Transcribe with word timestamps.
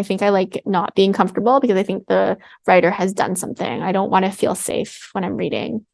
I 0.00 0.02
think 0.02 0.22
I 0.22 0.30
like 0.30 0.62
not 0.64 0.94
being 0.94 1.12
comfortable 1.12 1.60
because 1.60 1.76
I 1.76 1.82
think 1.82 2.06
the 2.06 2.38
writer 2.66 2.90
has 2.90 3.12
done 3.12 3.36
something. 3.36 3.82
I 3.82 3.92
don't 3.92 4.10
want 4.10 4.24
to 4.24 4.30
feel 4.30 4.54
safe 4.54 5.10
when 5.12 5.24
I'm 5.24 5.36
reading 5.36 5.84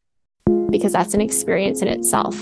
because 0.71 0.93
that's 0.93 1.13
an 1.13 1.21
experience 1.21 1.83
in 1.83 1.89
itself. 1.89 2.37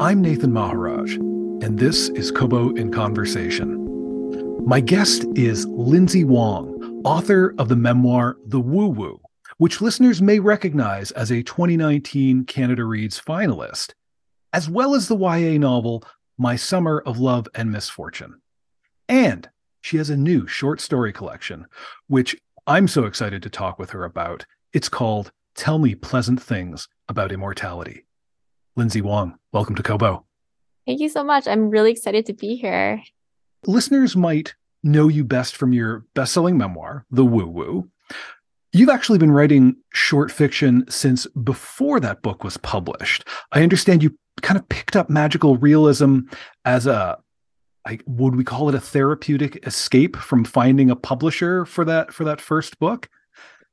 I'm 0.00 0.22
Nathan 0.22 0.52
Maharaj, 0.52 1.16
and 1.16 1.76
this 1.76 2.08
is 2.10 2.30
Kobo 2.30 2.72
in 2.74 2.92
Conversation. 2.92 4.64
My 4.64 4.78
guest 4.78 5.24
is 5.34 5.66
Lindsay 5.66 6.22
Wong, 6.22 7.02
author 7.04 7.56
of 7.58 7.68
the 7.68 7.74
memoir 7.74 8.36
The 8.46 8.60
Woo 8.60 8.86
Woo, 8.86 9.20
which 9.56 9.80
listeners 9.80 10.22
may 10.22 10.38
recognize 10.38 11.10
as 11.10 11.32
a 11.32 11.42
2019 11.42 12.44
Canada 12.44 12.84
Reads 12.84 13.20
finalist, 13.20 13.94
as 14.52 14.70
well 14.70 14.94
as 14.94 15.08
the 15.08 15.16
YA 15.16 15.58
novel 15.58 16.04
My 16.36 16.54
Summer 16.54 17.02
of 17.04 17.18
Love 17.18 17.48
and 17.56 17.72
Misfortune. 17.72 18.40
And 19.08 19.48
she 19.80 19.96
has 19.96 20.10
a 20.10 20.16
new 20.16 20.46
short 20.46 20.80
story 20.80 21.12
collection, 21.12 21.66
which 22.08 22.36
I'm 22.66 22.86
so 22.86 23.04
excited 23.04 23.42
to 23.42 23.50
talk 23.50 23.78
with 23.78 23.90
her 23.90 24.04
about. 24.04 24.44
It's 24.74 24.90
called 24.90 25.32
Tell 25.54 25.78
Me 25.78 25.94
Pleasant 25.94 26.42
Things 26.42 26.88
About 27.08 27.32
Immortality. 27.32 28.04
Lindsay 28.76 29.00
Wong, 29.00 29.38
welcome 29.50 29.74
to 29.76 29.82
Kobo. 29.82 30.26
Thank 30.86 31.00
you 31.00 31.08
so 31.08 31.24
much. 31.24 31.48
I'm 31.48 31.70
really 31.70 31.90
excited 31.90 32.26
to 32.26 32.34
be 32.34 32.56
here. 32.56 33.02
Listeners 33.66 34.14
might 34.14 34.54
know 34.82 35.08
you 35.08 35.24
best 35.24 35.56
from 35.56 35.72
your 35.72 36.04
best 36.14 36.34
selling 36.34 36.58
memoir, 36.58 37.06
The 37.10 37.24
Woo 37.24 37.46
Woo. 37.46 37.90
You've 38.72 38.90
actually 38.90 39.18
been 39.18 39.32
writing 39.32 39.76
short 39.94 40.30
fiction 40.30 40.84
since 40.90 41.26
before 41.28 41.98
that 42.00 42.20
book 42.20 42.44
was 42.44 42.58
published. 42.58 43.26
I 43.52 43.62
understand 43.62 44.02
you 44.02 44.16
kind 44.42 44.58
of 44.58 44.68
picked 44.68 44.96
up 44.96 45.08
magical 45.08 45.56
realism 45.56 46.20
as 46.66 46.86
a 46.86 47.18
like 47.88 48.02
would 48.06 48.36
we 48.36 48.44
call 48.44 48.68
it 48.68 48.74
a 48.74 48.80
therapeutic 48.80 49.66
escape 49.66 50.14
from 50.14 50.44
finding 50.44 50.90
a 50.90 50.96
publisher 50.96 51.64
for 51.64 51.84
that 51.86 52.12
for 52.12 52.24
that 52.24 52.40
first 52.40 52.78
book? 52.78 53.08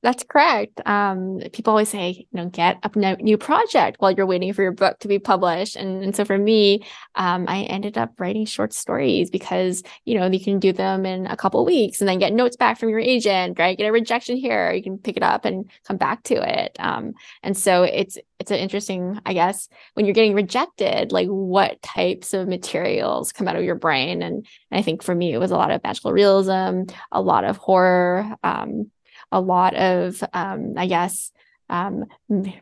That's 0.05 0.23
correct. 0.23 0.81
Um, 0.85 1.41
people 1.51 1.71
always 1.71 1.89
say, 1.89 2.09
you 2.09 2.27
know, 2.31 2.47
get 2.47 2.77
a 2.83 3.15
new 3.23 3.39
project 3.39 3.95
while 3.97 4.11
you're 4.11 4.27
waiting 4.27 4.53
for 4.53 4.61
your 4.61 4.71
book 4.71 4.99
to 4.99 5.07
be 5.07 5.17
published. 5.17 5.75
And, 5.75 6.03
and 6.03 6.15
so 6.15 6.23
for 6.23 6.37
me, 6.37 6.85
um, 7.15 7.45
I 7.47 7.63
ended 7.63 7.97
up 7.97 8.11
writing 8.19 8.45
short 8.45 8.71
stories 8.71 9.31
because, 9.31 9.81
you 10.03 10.19
know, 10.19 10.27
you 10.27 10.39
can 10.39 10.59
do 10.59 10.71
them 10.71 11.07
in 11.07 11.25
a 11.25 11.35
couple 11.35 11.65
weeks 11.65 12.01
and 12.01 12.07
then 12.07 12.19
get 12.19 12.33
notes 12.33 12.55
back 12.55 12.77
from 12.77 12.89
your 12.89 12.99
agent, 12.99 13.57
right? 13.57 13.75
Get 13.75 13.87
a 13.87 13.91
rejection 13.91 14.37
here, 14.37 14.71
you 14.73 14.83
can 14.83 14.99
pick 14.99 15.17
it 15.17 15.23
up 15.23 15.43
and 15.43 15.71
come 15.87 15.97
back 15.97 16.21
to 16.25 16.35
it. 16.35 16.75
Um, 16.79 17.15
and 17.41 17.57
so 17.57 17.81
it's 17.81 18.19
it's 18.37 18.51
an 18.51 18.59
interesting, 18.59 19.19
I 19.25 19.33
guess, 19.33 19.69
when 19.95 20.05
you're 20.05 20.13
getting 20.13 20.35
rejected, 20.35 21.11
like 21.11 21.29
what 21.29 21.81
types 21.81 22.33
of 22.33 22.47
materials 22.47 23.31
come 23.31 23.47
out 23.47 23.55
of 23.55 23.63
your 23.63 23.75
brain. 23.75 24.21
And, 24.21 24.45
and 24.69 24.79
I 24.79 24.83
think 24.83 25.01
for 25.01 25.15
me, 25.15 25.33
it 25.33 25.39
was 25.39 25.51
a 25.51 25.57
lot 25.57 25.71
of 25.71 25.81
magical 25.83 26.11
realism, 26.11 26.83
a 27.11 27.21
lot 27.21 27.45
of 27.45 27.57
horror. 27.57 28.35
Um, 28.43 28.91
a 29.31 29.41
lot 29.41 29.75
of, 29.75 30.23
um, 30.33 30.73
I 30.77 30.87
guess, 30.87 31.31
um, 31.69 32.05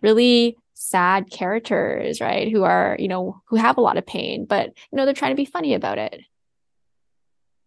really 0.01 0.57
sad 0.73 1.29
characters, 1.29 2.19
right? 2.19 2.51
Who 2.51 2.63
are, 2.63 2.95
you 2.99 3.07
know, 3.07 3.41
who 3.45 3.55
have 3.55 3.77
a 3.77 3.81
lot 3.81 3.97
of 3.97 4.05
pain, 4.05 4.45
but, 4.45 4.67
you 4.67 4.97
know, 4.97 5.05
they're 5.05 5.13
trying 5.13 5.31
to 5.31 5.35
be 5.35 5.45
funny 5.45 5.73
about 5.73 5.97
it. 5.97 6.21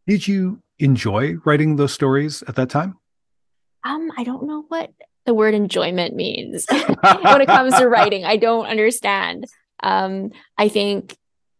Did 0.06 0.28
you 0.28 0.62
enjoy 0.78 1.34
writing 1.44 1.77
those 1.77 1.92
stories 1.92 2.42
at 2.47 2.56
that 2.56 2.70
time? 2.70 2.98
Um, 3.84 4.11
I 4.16 4.25
don't 4.25 4.47
know 4.47 4.64
what 4.69 4.91
the 5.25 5.34
word 5.34 5.55
enjoyment 5.55 6.14
means 6.14 6.66
when 6.70 7.41
it 7.41 7.47
comes 7.47 7.75
to 7.75 7.88
writing. 7.88 8.25
I 8.25 8.36
don't 8.36 8.66
understand. 8.66 9.44
Um, 9.83 10.31
I 10.56 10.69
think 10.69 11.16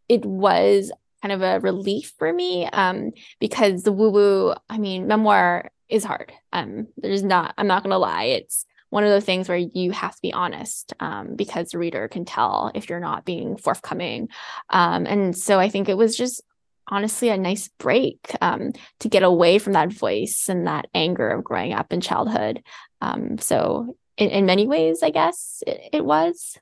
it 0.09 0.25
was 0.25 0.93
kind 1.23 1.33
of 1.33 1.43
a 1.43 1.61
relief 1.61 2.12
for 2.19 2.33
me 2.33 2.67
um, 2.67 3.11
because 3.41 3.83
the 3.83 3.93
woo 3.93 4.11
woo, 4.11 4.55
I 4.69 4.78
mean, 4.78 5.06
memoir 5.06 5.71
is 5.89 6.05
hard. 6.05 6.33
Um, 6.53 6.89
there's 6.97 7.23
not, 7.23 7.55
I'm 7.59 7.67
not 7.67 7.83
going 7.83 7.92
to 7.92 7.98
lie. 7.98 8.25
It's 8.25 8.65
one 8.91 9.05
of 9.05 9.11
those 9.11 9.25
things 9.25 9.48
where 9.48 9.59
you 9.59 9.91
have 9.91 10.15
to 10.15 10.23
be 10.23 10.33
honest 10.33 10.95
um, 11.01 11.34
because 11.37 11.71
the 11.71 11.78
reader 11.78 12.09
can 12.09 12.25
tell 12.25 12.71
if 12.75 12.88
you're 12.88 13.00
not 13.00 13.25
being 13.25 13.56
forthcoming. 13.56 14.28
Um, 14.71 15.06
and 15.06 15.37
so 15.37 15.59
I 15.59 15.69
think 15.69 15.88
it 15.88 15.97
was 15.97 16.16
just 16.16 16.43
honestly 16.88 17.28
a 17.31 17.37
nice 17.37 17.69
break 17.78 18.34
um, 18.41 18.72
to 19.00 19.09
get 19.09 19.22
away 19.22 19.59
from 19.59 19.72
that 19.72 19.93
voice 19.93 20.49
and 20.49 20.66
that 20.66 20.87
anger 20.94 21.28
of 21.28 21.44
growing 21.44 21.72
up 21.72 21.93
in 21.93 22.00
childhood. 22.00 22.62
Um, 23.00 23.38
so 23.38 23.97
in, 24.16 24.31
in, 24.31 24.47
many 24.47 24.66
ways, 24.66 25.03
I 25.03 25.11
guess 25.11 25.62
it, 25.66 25.81
it 25.93 26.05
was. 26.05 26.56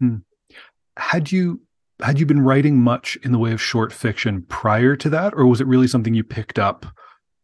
Hmm. 0.00 0.16
Had 0.96 1.32
you 1.32 1.60
had 2.00 2.20
you 2.20 2.26
been 2.26 2.42
writing 2.42 2.80
much 2.80 3.18
in 3.24 3.32
the 3.32 3.38
way 3.38 3.50
of 3.52 3.60
short 3.60 3.92
fiction 3.92 4.42
prior 4.42 4.94
to 4.94 5.10
that, 5.10 5.34
or 5.34 5.46
was 5.46 5.60
it 5.60 5.66
really 5.66 5.88
something 5.88 6.14
you 6.14 6.22
picked 6.22 6.58
up 6.58 6.86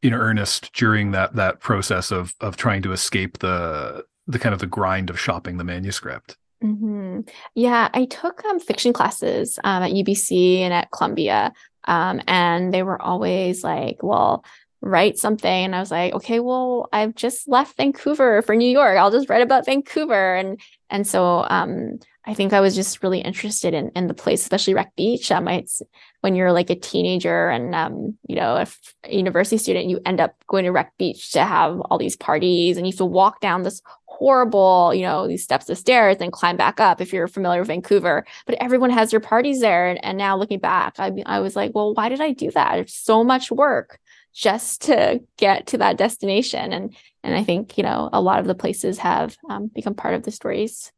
in 0.05 0.13
earnest 0.13 0.71
during 0.75 1.11
that 1.13 1.35
that 1.35 1.61
process 1.61 2.13
of 2.13 2.35
of 2.41 2.57
trying 2.57 2.83
to 2.83 2.93
escape 2.93 3.39
the 3.39 4.05
the 4.27 4.39
kind 4.39 4.53
of 4.53 4.61
the 4.61 4.67
grind 4.67 5.11
of 5.11 5.19
shopping 5.19 5.57
the 5.57 5.65
manuscript. 5.65 6.37
Mm-hmm. 6.63 7.21
Yeah, 7.55 7.89
I 7.93 8.05
took 8.05 8.45
um, 8.45 8.61
fiction 8.61 8.93
classes 8.93 9.59
um, 9.65 9.83
at 9.83 9.93
UBC 9.93 10.59
and 10.59 10.73
at 10.73 10.91
Columbia, 10.91 11.53
um, 11.85 12.21
and 12.27 12.73
they 12.73 12.83
were 12.83 13.01
always 13.01 13.65
like, 13.65 14.03
"Well, 14.03 14.45
write 14.83 15.19
something." 15.19 15.65
And 15.65 15.75
I 15.75 15.81
was 15.81 15.91
like, 15.91 16.13
"Okay, 16.15 16.39
well, 16.39 16.89
I've 16.93 17.15
just 17.15 17.49
left 17.49 17.77
Vancouver 17.79 18.43
for 18.43 18.55
New 18.55 18.71
York. 18.71 18.99
I'll 18.99 19.11
just 19.11 19.31
write 19.31 19.43
about 19.43 19.67
Vancouver." 19.67 20.35
And 20.35 20.61
and 20.91 21.07
so 21.07 21.47
um, 21.49 21.99
I 22.27 22.35
think 22.35 22.53
I 22.53 22.61
was 22.61 22.75
just 22.75 23.03
really 23.03 23.21
interested 23.21 23.73
in 23.75 23.91
in 23.91 24.07
the 24.07 24.15
place, 24.15 24.43
especially 24.43 24.75
Wreck 24.75 24.95
Beach. 24.97 25.31
Um, 25.33 25.49
it's 25.49 25.83
when 26.25 26.35
you're 26.35 26.53
like 26.53 26.71
a 26.71 26.75
teenager 26.75 27.51
and 27.51 27.75
um, 27.75 28.17
you 28.27 28.35
know, 28.35 28.57
a, 28.57 28.67
a 29.05 29.15
university 29.15 29.59
student, 29.59 29.91
you 29.91 30.01
end 30.07 30.23
up 30.23 30.35
going 30.47 30.65
to 30.65 30.73
Wreck 30.73 30.95
Beach 30.97 31.33
to 31.33 31.45
have 31.45 31.79
all 31.83 31.99
these 31.99 32.17
parties, 32.17 32.79
and 32.79 32.87
you 32.87 32.93
have 32.93 32.97
to 32.97 33.05
walk 33.05 33.41
down 33.41 33.63
this 33.63 33.83
horrible, 34.07 34.95
you 34.95 35.03
know, 35.03 35.29
these 35.29 35.45
steps 35.45 35.69
of 35.69 35.77
stairs 35.77 36.17
and 36.21 36.33
climb 36.33 36.57
back 36.57 36.81
up 36.81 37.03
if 37.03 37.13
you're 37.13 37.29
familiar 37.29 37.61
with 37.61 37.69
Vancouver. 37.69 38.25
But 38.47 38.57
everyone 38.59 38.89
has 38.89 39.11
their 39.11 39.21
parties 39.21 39.61
there, 39.61 39.87
and, 39.87 40.03
and 40.03 40.17
now 40.17 40.35
looking 40.35 40.61
back, 40.61 40.95
I 40.99 41.13
I 41.27 41.41
was 41.41 41.57
like, 41.57 41.73
well, 41.75 41.93
why 41.93 42.09
did 42.09 42.23
I 42.23 42.33
do 42.33 42.51
that? 42.53 42.79
It's 42.79 42.95
so 42.95 43.23
much 43.23 43.51
work 43.51 43.99
just 44.33 44.81
to 44.87 45.21
get 45.37 45.67
to 45.67 45.79
that 45.79 45.99
destination, 45.99 46.73
and 46.73 46.97
and 47.23 47.37
I 47.37 47.45
think 47.45 47.77
you 47.77 47.85
know 47.85 48.09
a 48.15 48.23
lot 48.23 48.39
of 48.39 48.47
the 48.47 48.55
places 48.55 48.97
have 48.97 49.37
um, 49.51 49.71
become 49.75 49.95
part 49.95 50.15
of 50.15 50.23
the 50.23 50.31
stories. 50.31 50.91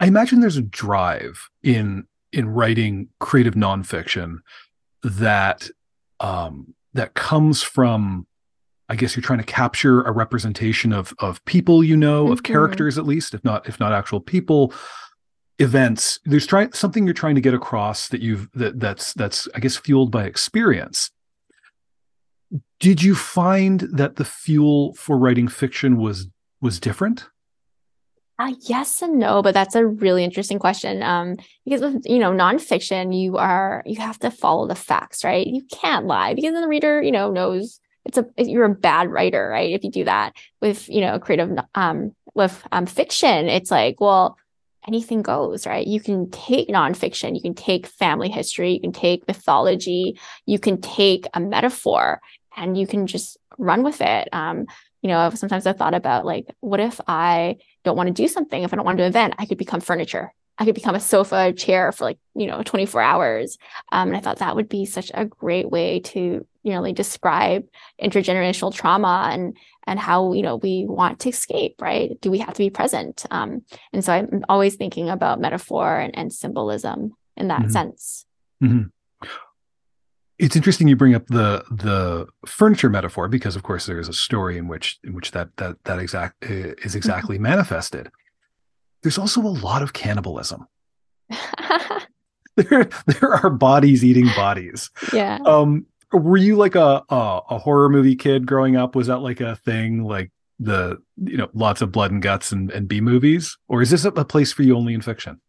I 0.00 0.08
imagine 0.08 0.40
there's 0.40 0.56
a 0.56 0.62
drive 0.62 1.48
in 1.62 2.08
in 2.36 2.50
writing 2.50 3.08
creative 3.18 3.54
nonfiction 3.54 4.36
that 5.02 5.68
um, 6.20 6.74
that 6.92 7.14
comes 7.14 7.62
from 7.62 8.26
I 8.88 8.94
guess 8.94 9.16
you're 9.16 9.22
trying 9.22 9.40
to 9.40 9.44
capture 9.44 10.02
a 10.02 10.12
representation 10.12 10.92
of 10.92 11.14
of 11.18 11.44
people 11.46 11.82
you 11.82 11.96
know, 11.96 12.24
mm-hmm. 12.24 12.32
of 12.32 12.42
characters 12.42 12.98
at 12.98 13.06
least, 13.06 13.34
if 13.34 13.42
not 13.42 13.66
if 13.66 13.80
not 13.80 13.92
actual 13.92 14.20
people, 14.20 14.72
events. 15.58 16.20
There's 16.24 16.46
trying 16.46 16.72
something 16.72 17.04
you're 17.04 17.14
trying 17.14 17.34
to 17.36 17.40
get 17.40 17.54
across 17.54 18.08
that 18.08 18.20
you've 18.20 18.48
that 18.52 18.78
that's 18.78 19.14
that's 19.14 19.48
I 19.54 19.60
guess 19.60 19.76
fueled 19.76 20.12
by 20.12 20.24
experience. 20.24 21.10
Did 22.78 23.02
you 23.02 23.14
find 23.14 23.80
that 23.80 24.16
the 24.16 24.24
fuel 24.26 24.92
for 24.94 25.18
writing 25.18 25.48
fiction 25.48 25.96
was 25.96 26.28
was 26.60 26.78
different? 26.78 27.28
Uh, 28.38 28.52
yes 28.68 29.00
and 29.00 29.18
no, 29.18 29.40
but 29.40 29.54
that's 29.54 29.74
a 29.74 29.86
really 29.86 30.22
interesting 30.22 30.58
question. 30.58 31.02
Um, 31.02 31.36
because 31.64 31.80
with 31.80 32.02
you 32.04 32.18
know 32.18 32.32
nonfiction, 32.32 33.18
you 33.18 33.38
are 33.38 33.82
you 33.86 33.96
have 33.96 34.18
to 34.20 34.30
follow 34.30 34.66
the 34.66 34.74
facts, 34.74 35.24
right? 35.24 35.46
You 35.46 35.62
can't 35.72 36.06
lie 36.06 36.34
because 36.34 36.52
then 36.52 36.60
the 36.60 36.68
reader, 36.68 37.00
you 37.02 37.12
know, 37.12 37.30
knows 37.30 37.80
it's 38.04 38.18
a 38.18 38.26
you're 38.36 38.66
a 38.66 38.74
bad 38.74 39.10
writer, 39.10 39.48
right? 39.48 39.72
If 39.72 39.84
you 39.84 39.90
do 39.90 40.04
that 40.04 40.34
with 40.60 40.86
you 40.90 41.00
know 41.00 41.18
creative 41.18 41.50
um 41.74 42.14
with 42.34 42.62
um 42.72 42.84
fiction, 42.84 43.48
it's 43.48 43.70
like 43.70 44.00
well 44.00 44.36
anything 44.86 45.22
goes, 45.22 45.66
right? 45.66 45.86
You 45.86 46.00
can 46.00 46.30
take 46.30 46.68
nonfiction, 46.68 47.34
you 47.34 47.40
can 47.42 47.54
take 47.54 47.86
family 47.86 48.28
history, 48.28 48.72
you 48.72 48.80
can 48.80 48.92
take 48.92 49.26
mythology, 49.26 50.18
you 50.44 50.58
can 50.58 50.80
take 50.80 51.26
a 51.34 51.40
metaphor, 51.40 52.20
and 52.56 52.76
you 52.76 52.86
can 52.86 53.06
just 53.06 53.38
run 53.58 53.82
with 53.82 54.00
it. 54.00 54.28
Um, 54.32 54.66
you 55.06 55.12
know, 55.12 55.30
sometimes 55.30 55.68
I've 55.68 55.76
thought 55.76 55.94
about 55.94 56.26
like, 56.26 56.46
what 56.58 56.80
if 56.80 57.00
I 57.06 57.58
don't 57.84 57.96
want 57.96 58.08
to 58.08 58.12
do 58.12 58.26
something, 58.26 58.64
if 58.64 58.72
I 58.72 58.76
don't 58.76 58.84
want 58.84 58.98
to 58.98 59.02
do 59.02 59.06
an 59.06 59.10
event, 59.12 59.34
I 59.38 59.46
could 59.46 59.56
become 59.56 59.80
furniture. 59.80 60.34
I 60.58 60.64
could 60.64 60.74
become 60.74 60.96
a 60.96 61.00
sofa 61.00 61.52
chair 61.52 61.92
for 61.92 62.06
like, 62.06 62.18
you 62.34 62.48
know, 62.48 62.64
24 62.64 63.00
hours. 63.00 63.56
Um, 63.92 64.08
and 64.08 64.16
I 64.16 64.20
thought 64.20 64.38
that 64.38 64.56
would 64.56 64.68
be 64.68 64.84
such 64.84 65.12
a 65.14 65.24
great 65.24 65.70
way 65.70 66.00
to, 66.00 66.18
you 66.18 66.72
know, 66.72 66.80
like 66.80 66.96
describe 66.96 67.66
intergenerational 68.02 68.74
trauma 68.74 69.30
and 69.32 69.56
and 69.86 70.00
how, 70.00 70.32
you 70.32 70.42
know, 70.42 70.56
we 70.56 70.86
want 70.88 71.20
to 71.20 71.28
escape, 71.28 71.76
right? 71.80 72.20
Do 72.20 72.32
we 72.32 72.38
have 72.38 72.54
to 72.54 72.58
be 72.58 72.70
present? 72.70 73.24
Um, 73.30 73.62
and 73.92 74.04
so 74.04 74.12
I'm 74.12 74.44
always 74.48 74.74
thinking 74.74 75.08
about 75.08 75.40
metaphor 75.40 76.00
and, 76.00 76.18
and 76.18 76.32
symbolism 76.32 77.12
in 77.36 77.46
that 77.46 77.60
mm-hmm. 77.60 77.70
sense. 77.70 78.26
Mm-hmm 78.60 78.88
it's 80.38 80.56
interesting 80.56 80.88
you 80.88 80.96
bring 80.96 81.14
up 81.14 81.26
the 81.26 81.64
the 81.70 82.26
furniture 82.46 82.90
metaphor 82.90 83.28
because 83.28 83.56
of 83.56 83.62
course 83.62 83.86
there 83.86 83.98
is 83.98 84.08
a 84.08 84.12
story 84.12 84.58
in 84.58 84.68
which 84.68 84.98
in 85.04 85.14
which 85.14 85.30
that 85.30 85.48
that 85.56 85.76
that 85.84 85.98
exact 85.98 86.44
is 86.44 86.74
mm-hmm. 86.74 86.96
exactly 86.96 87.38
manifested 87.38 88.10
there's 89.02 89.18
also 89.18 89.40
a 89.40 89.48
lot 89.48 89.82
of 89.82 89.92
cannibalism 89.92 90.66
there 92.56 92.88
there 93.06 93.34
are 93.34 93.50
bodies 93.50 94.04
eating 94.04 94.28
bodies. 94.34 94.90
Yeah. 95.12 95.38
Um, 95.44 95.86
were 96.12 96.36
you 96.36 96.56
like 96.56 96.74
a, 96.74 97.02
a 97.08 97.40
a 97.50 97.58
horror 97.58 97.88
movie 97.88 98.16
kid 98.16 98.46
growing 98.46 98.76
up? 98.76 98.94
Was 98.94 99.06
that 99.08 99.18
like 99.18 99.40
a 99.40 99.56
thing? 99.56 100.04
Like 100.04 100.32
the 100.58 100.98
you 101.16 101.36
know 101.36 101.48
lots 101.52 101.82
of 101.82 101.92
blood 101.92 102.10
and 102.10 102.22
guts 102.22 102.52
and, 102.52 102.70
and 102.70 102.88
B 102.88 103.00
movies, 103.00 103.56
or 103.68 103.82
is 103.82 103.90
this 103.90 104.04
a 104.04 104.12
place 104.12 104.52
for 104.52 104.62
you 104.62 104.76
only 104.76 104.94
in 104.94 105.02
fiction? 105.02 105.40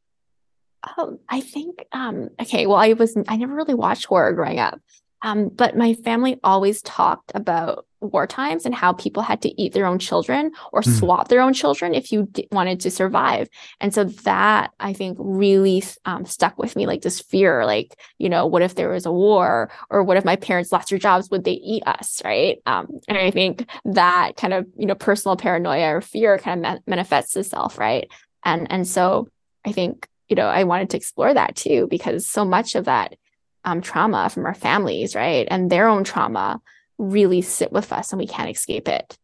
Oh, 0.97 1.19
I 1.29 1.41
think 1.41 1.85
um 1.91 2.29
okay, 2.41 2.67
well 2.67 2.77
I 2.77 2.93
was 2.93 3.17
I 3.27 3.37
never 3.37 3.55
really 3.55 3.73
watched 3.73 4.05
horror 4.05 4.33
growing 4.33 4.59
up. 4.59 4.79
Um, 5.23 5.49
but 5.49 5.75
my 5.75 5.95
family 5.95 6.39
always 6.43 6.81
talked 6.83 7.31
about 7.33 7.87
war 8.01 8.27
times 8.27 8.67
and 8.67 8.75
how 8.75 8.93
people 8.93 9.23
had 9.23 9.41
to 9.41 9.61
eat 9.61 9.73
their 9.73 9.87
own 9.87 9.97
children 9.97 10.51
or 10.71 10.81
mm. 10.81 10.99
swap 10.99 11.27
their 11.27 11.41
own 11.41 11.53
children 11.53 11.95
if 11.95 12.11
you 12.11 12.27
d- 12.31 12.47
wanted 12.51 12.79
to 12.81 12.91
survive. 12.91 13.49
And 13.81 13.91
so 13.91 14.03
that 14.03 14.71
I 14.79 14.93
think 14.93 15.17
really 15.19 15.83
um, 16.05 16.25
stuck 16.25 16.59
with 16.59 16.75
me, 16.75 16.85
like 16.85 17.01
this 17.01 17.19
fear, 17.19 17.65
like, 17.65 17.99
you 18.19 18.29
know, 18.29 18.45
what 18.45 18.61
if 18.61 18.75
there 18.75 18.89
was 18.89 19.07
a 19.07 19.11
war 19.11 19.71
or 19.89 20.03
what 20.03 20.17
if 20.17 20.23
my 20.23 20.35
parents 20.35 20.71
lost 20.71 20.91
their 20.91 20.99
jobs? 20.99 21.31
Would 21.31 21.45
they 21.45 21.53
eat 21.53 21.81
us? 21.87 22.21
Right. 22.23 22.59
Um, 22.67 22.99
and 23.07 23.17
I 23.17 23.31
think 23.31 23.67
that 23.85 24.33
kind 24.37 24.53
of, 24.53 24.67
you 24.77 24.85
know, 24.85 24.95
personal 24.95 25.35
paranoia 25.35 25.95
or 25.95 26.01
fear 26.01 26.37
kind 26.37 26.63
of 26.63 26.73
ma- 26.73 26.79
manifests 26.85 27.35
itself. 27.35 27.79
Right. 27.79 28.07
And, 28.45 28.71
and 28.71 28.87
so 28.87 29.29
I 29.65 29.71
think, 29.71 30.07
you 30.29 30.35
know, 30.35 30.47
I 30.47 30.63
wanted 30.63 30.89
to 30.91 30.97
explore 30.97 31.33
that 31.33 31.55
too, 31.55 31.87
because 31.89 32.27
so 32.27 32.43
much 32.43 32.75
of 32.75 32.85
that 32.85 33.15
um, 33.63 33.81
trauma 33.81 34.29
from 34.29 34.45
our 34.45 34.53
families, 34.53 35.15
right? 35.15 35.47
And 35.49 35.69
their 35.69 35.87
own 35.87 36.03
trauma 36.03 36.61
really 36.97 37.41
sit 37.41 37.71
with 37.71 37.91
us 37.91 38.11
and 38.11 38.19
we 38.19 38.27
can't 38.27 38.49
escape 38.49 38.87
it. 38.87 39.17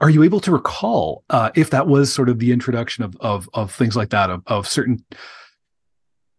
Are 0.00 0.08
you 0.08 0.22
able 0.22 0.40
to 0.40 0.52
recall 0.52 1.24
uh, 1.28 1.50
if 1.54 1.70
that 1.70 1.86
was 1.86 2.12
sort 2.12 2.28
of 2.28 2.38
the 2.38 2.52
introduction 2.52 3.04
of 3.04 3.16
of, 3.20 3.50
of 3.52 3.72
things 3.72 3.96
like 3.96 4.10
that, 4.10 4.30
of, 4.30 4.42
of 4.46 4.66
certain 4.66 5.04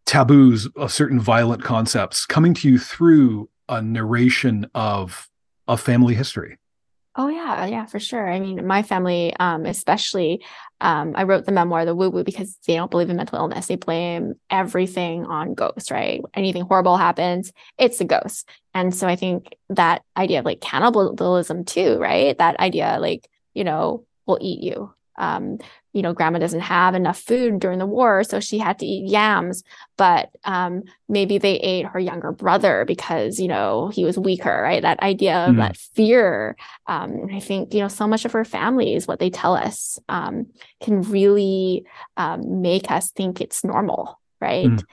taboos, 0.06 0.68
of 0.76 0.92
certain 0.92 1.20
violent 1.20 1.64
concepts 1.64 2.26
coming 2.26 2.54
to 2.56 2.70
you 2.70 2.80
through 2.80 3.50
a 3.70 3.82
narration 3.82 4.66
of 4.74 5.30
a 5.68 5.78
family 5.78 6.16
history? 6.16 6.58
Oh 7.18 7.28
yeah, 7.28 7.66
yeah, 7.66 7.86
for 7.88 8.00
sure. 8.00 8.32
I 8.32 8.40
mean, 8.40 8.66
my 8.66 8.84
family, 8.84 9.34
um, 9.38 9.66
especially, 9.66 10.46
um, 10.80 11.12
I 11.14 11.24
wrote 11.24 11.46
the 11.46 11.52
memoir, 11.52 11.84
The 11.84 11.94
Woo 11.94 12.10
Woo, 12.10 12.24
because 12.24 12.58
they 12.66 12.76
don't 12.76 12.90
believe 12.90 13.10
in 13.10 13.18
mental 13.18 13.38
illness. 13.38 13.68
They 13.68 13.76
blame 13.76 14.36
everything 14.50 15.26
on 15.26 15.54
ghosts, 15.54 15.92
right? 15.92 16.22
Anything 16.34 16.64
horrible 16.64 16.96
happens, 16.96 17.52
it's 17.78 18.00
a 18.00 18.06
ghost. 18.06 18.48
And 18.74 18.96
so 18.96 19.08
I 19.10 19.18
think 19.18 19.54
that 19.70 20.04
idea 20.16 20.40
of 20.40 20.46
like 20.46 20.62
cannibalism 20.62 21.66
too, 21.66 21.98
right? 21.98 22.38
That 22.38 22.58
idea, 22.62 22.98
like, 23.02 23.28
you 23.54 23.66
know, 23.66 24.06
will 24.26 24.38
eat 24.40 24.64
you. 24.64 24.94
Um, 25.18 25.58
you 25.94 26.02
know, 26.02 26.14
grandma 26.14 26.40
doesn't 26.40 26.62
have 26.62 26.96
enough 26.96 27.20
food 27.20 27.60
during 27.60 27.80
the 27.80 27.86
war, 27.86 28.24
so 28.24 28.40
she 28.40 28.58
had 28.58 28.80
to 28.80 28.86
eat 28.86 29.10
yams. 29.10 29.64
But 29.98 30.30
um, 30.46 30.84
maybe 31.10 31.38
they 31.38 31.56
ate 31.58 31.86
her 31.86 32.00
younger 32.00 32.32
brother 32.32 32.86
because, 32.86 33.40
you 33.40 33.48
know, 33.48 33.90
he 33.90 34.06
was 34.06 34.18
weaker, 34.18 34.62
right? 34.62 34.82
That 34.82 35.02
idea 35.02 35.46
of 35.46 35.56
mm. 35.56 35.58
that 35.58 35.78
fear. 35.78 36.56
Um, 36.88 37.28
I 37.34 37.40
think, 37.40 37.74
you 37.74 37.82
know, 37.82 37.88
so 37.88 38.08
much 38.08 38.26
of 38.26 38.32
her 38.32 38.46
family 38.46 38.96
is 38.96 39.08
what 39.08 39.20
they 39.20 39.30
tell 39.30 39.54
us 39.54 40.00
um, 40.08 40.48
can 40.82 41.02
really 41.02 41.86
um, 42.18 42.62
make 42.62 42.90
us 42.90 43.12
think 43.12 43.42
it's 43.42 43.64
normal, 43.64 44.20
right? 44.40 44.68
Mm. 44.68 44.84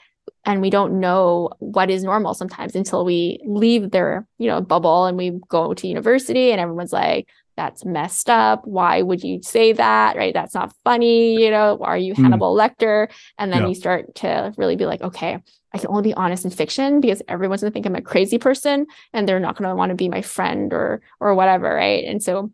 And 0.45 0.61
we 0.62 0.71
don't 0.71 0.99
know 0.99 1.50
what 1.59 1.91
is 1.91 2.03
normal 2.03 2.35
sometimes 2.35 2.75
until 2.75 3.05
we 3.05 3.41
leave 3.45 3.91
their, 3.91 4.27
you 4.39 4.49
know, 4.49 4.61
bubble 4.61 5.05
and 5.05 5.17
we 5.17 5.39
go 5.49 5.75
to 5.75 5.87
university 5.87 6.53
and 6.53 6.61
everyone's 6.61 6.93
like, 6.93 7.29
that's 7.58 7.84
messed 7.84 8.31
up. 8.31 8.64
Why 8.64 9.02
would 9.02 9.25
you 9.25 9.43
say 9.43 9.72
that? 9.72 10.16
Right. 10.16 10.32
That's 10.32 10.55
not 10.55 10.72
funny. 10.84 11.43
You 11.43 11.50
know, 11.50 11.76
are 11.81 11.99
you 11.99 12.14
hmm. 12.14 12.22
Hannibal 12.22 12.55
mm. 12.55 12.60
Lecter? 12.60 13.10
And 13.37 13.52
then 13.52 13.62
yeah. 13.62 13.69
you 13.69 13.75
start 13.75 14.14
to 14.16 14.55
really 14.56 14.76
be 14.76 14.87
like, 14.87 15.02
okay, 15.02 15.43
I 15.75 15.78
can 15.78 15.88
only 15.88 16.05
be 16.05 16.14
honest 16.14 16.44
in 16.44 16.52
fiction 16.52 17.00
because 17.00 17.20
everyone's 17.26 17.62
gonna 17.62 17.72
think 17.72 17.84
I'm 17.84 17.96
a 17.96 18.00
crazy 18.00 18.38
person 18.38 18.87
and 19.12 19.28
they're 19.28 19.40
not 19.40 19.56
gonna 19.56 19.75
want 19.75 19.90
to 19.90 19.96
be 19.96 20.08
my 20.08 20.22
friend 20.22 20.72
or 20.72 21.02
or 21.19 21.34
whatever. 21.34 21.75
Right. 21.75 22.05
And 22.05 22.22
so, 22.22 22.52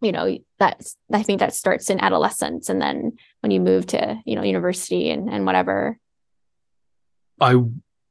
you 0.00 0.12
know, 0.12 0.38
that's 0.60 0.96
I 1.12 1.24
think 1.24 1.40
that 1.40 1.52
starts 1.52 1.90
in 1.90 1.98
adolescence. 1.98 2.68
And 2.68 2.80
then 2.80 3.16
when 3.40 3.50
you 3.50 3.58
move 3.58 3.86
to, 3.88 4.22
you 4.24 4.36
know, 4.36 4.44
university 4.44 5.10
and, 5.10 5.28
and 5.28 5.44
whatever. 5.44 5.98
I 7.40 7.56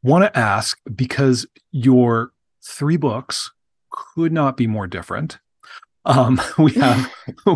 want 0.03 0.25
to 0.25 0.37
ask 0.37 0.77
because 0.93 1.47
your 1.71 2.33
three 2.61 2.97
books 2.97 3.53
could 3.89 4.33
not 4.33 4.57
be 4.57 4.67
more 4.67 4.85
different 4.85 5.39
um, 6.05 6.39
we 6.57 6.73
have, 6.73 7.11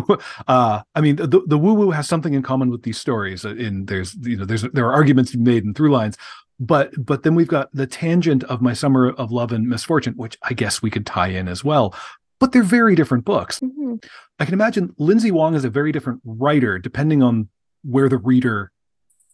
uh, 0.48 0.82
I 0.94 1.00
mean, 1.00 1.16
the, 1.16 1.42
the 1.46 1.58
woo 1.58 1.74
woo 1.74 1.90
has 1.90 2.08
something 2.08 2.34
in 2.34 2.42
common 2.42 2.70
with 2.70 2.82
these 2.82 2.98
stories. 2.98 3.44
Uh, 3.44 3.54
in 3.54 3.86
there's, 3.86 4.14
you 4.22 4.36
know, 4.36 4.44
there's 4.44 4.62
there 4.62 4.86
are 4.86 4.92
arguments 4.92 5.34
made 5.36 5.64
and 5.64 5.76
through 5.76 5.92
lines, 5.92 6.16
but 6.58 6.92
but 6.98 7.22
then 7.22 7.34
we've 7.34 7.48
got 7.48 7.68
the 7.72 7.86
tangent 7.86 8.44
of 8.44 8.60
my 8.60 8.72
summer 8.72 9.10
of 9.10 9.30
love 9.30 9.52
and 9.52 9.68
misfortune, 9.68 10.14
which 10.14 10.36
I 10.42 10.54
guess 10.54 10.82
we 10.82 10.90
could 10.90 11.06
tie 11.06 11.28
in 11.28 11.48
as 11.48 11.64
well. 11.64 11.94
But 12.38 12.52
they're 12.52 12.62
very 12.62 12.94
different 12.94 13.24
books. 13.24 13.60
Mm-hmm. 13.60 13.96
I 14.38 14.44
can 14.44 14.54
imagine 14.54 14.94
Lindsay 14.98 15.30
Wong 15.30 15.54
is 15.54 15.64
a 15.64 15.70
very 15.70 15.92
different 15.92 16.20
writer 16.24 16.78
depending 16.78 17.22
on 17.22 17.48
where 17.82 18.08
the 18.08 18.18
reader 18.18 18.72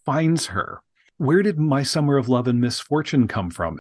finds 0.04 0.46
her. 0.46 0.82
Where 1.18 1.42
did 1.42 1.58
my 1.58 1.82
summer 1.82 2.16
of 2.16 2.28
love 2.28 2.46
and 2.46 2.60
misfortune 2.60 3.26
come 3.26 3.50
from? 3.50 3.78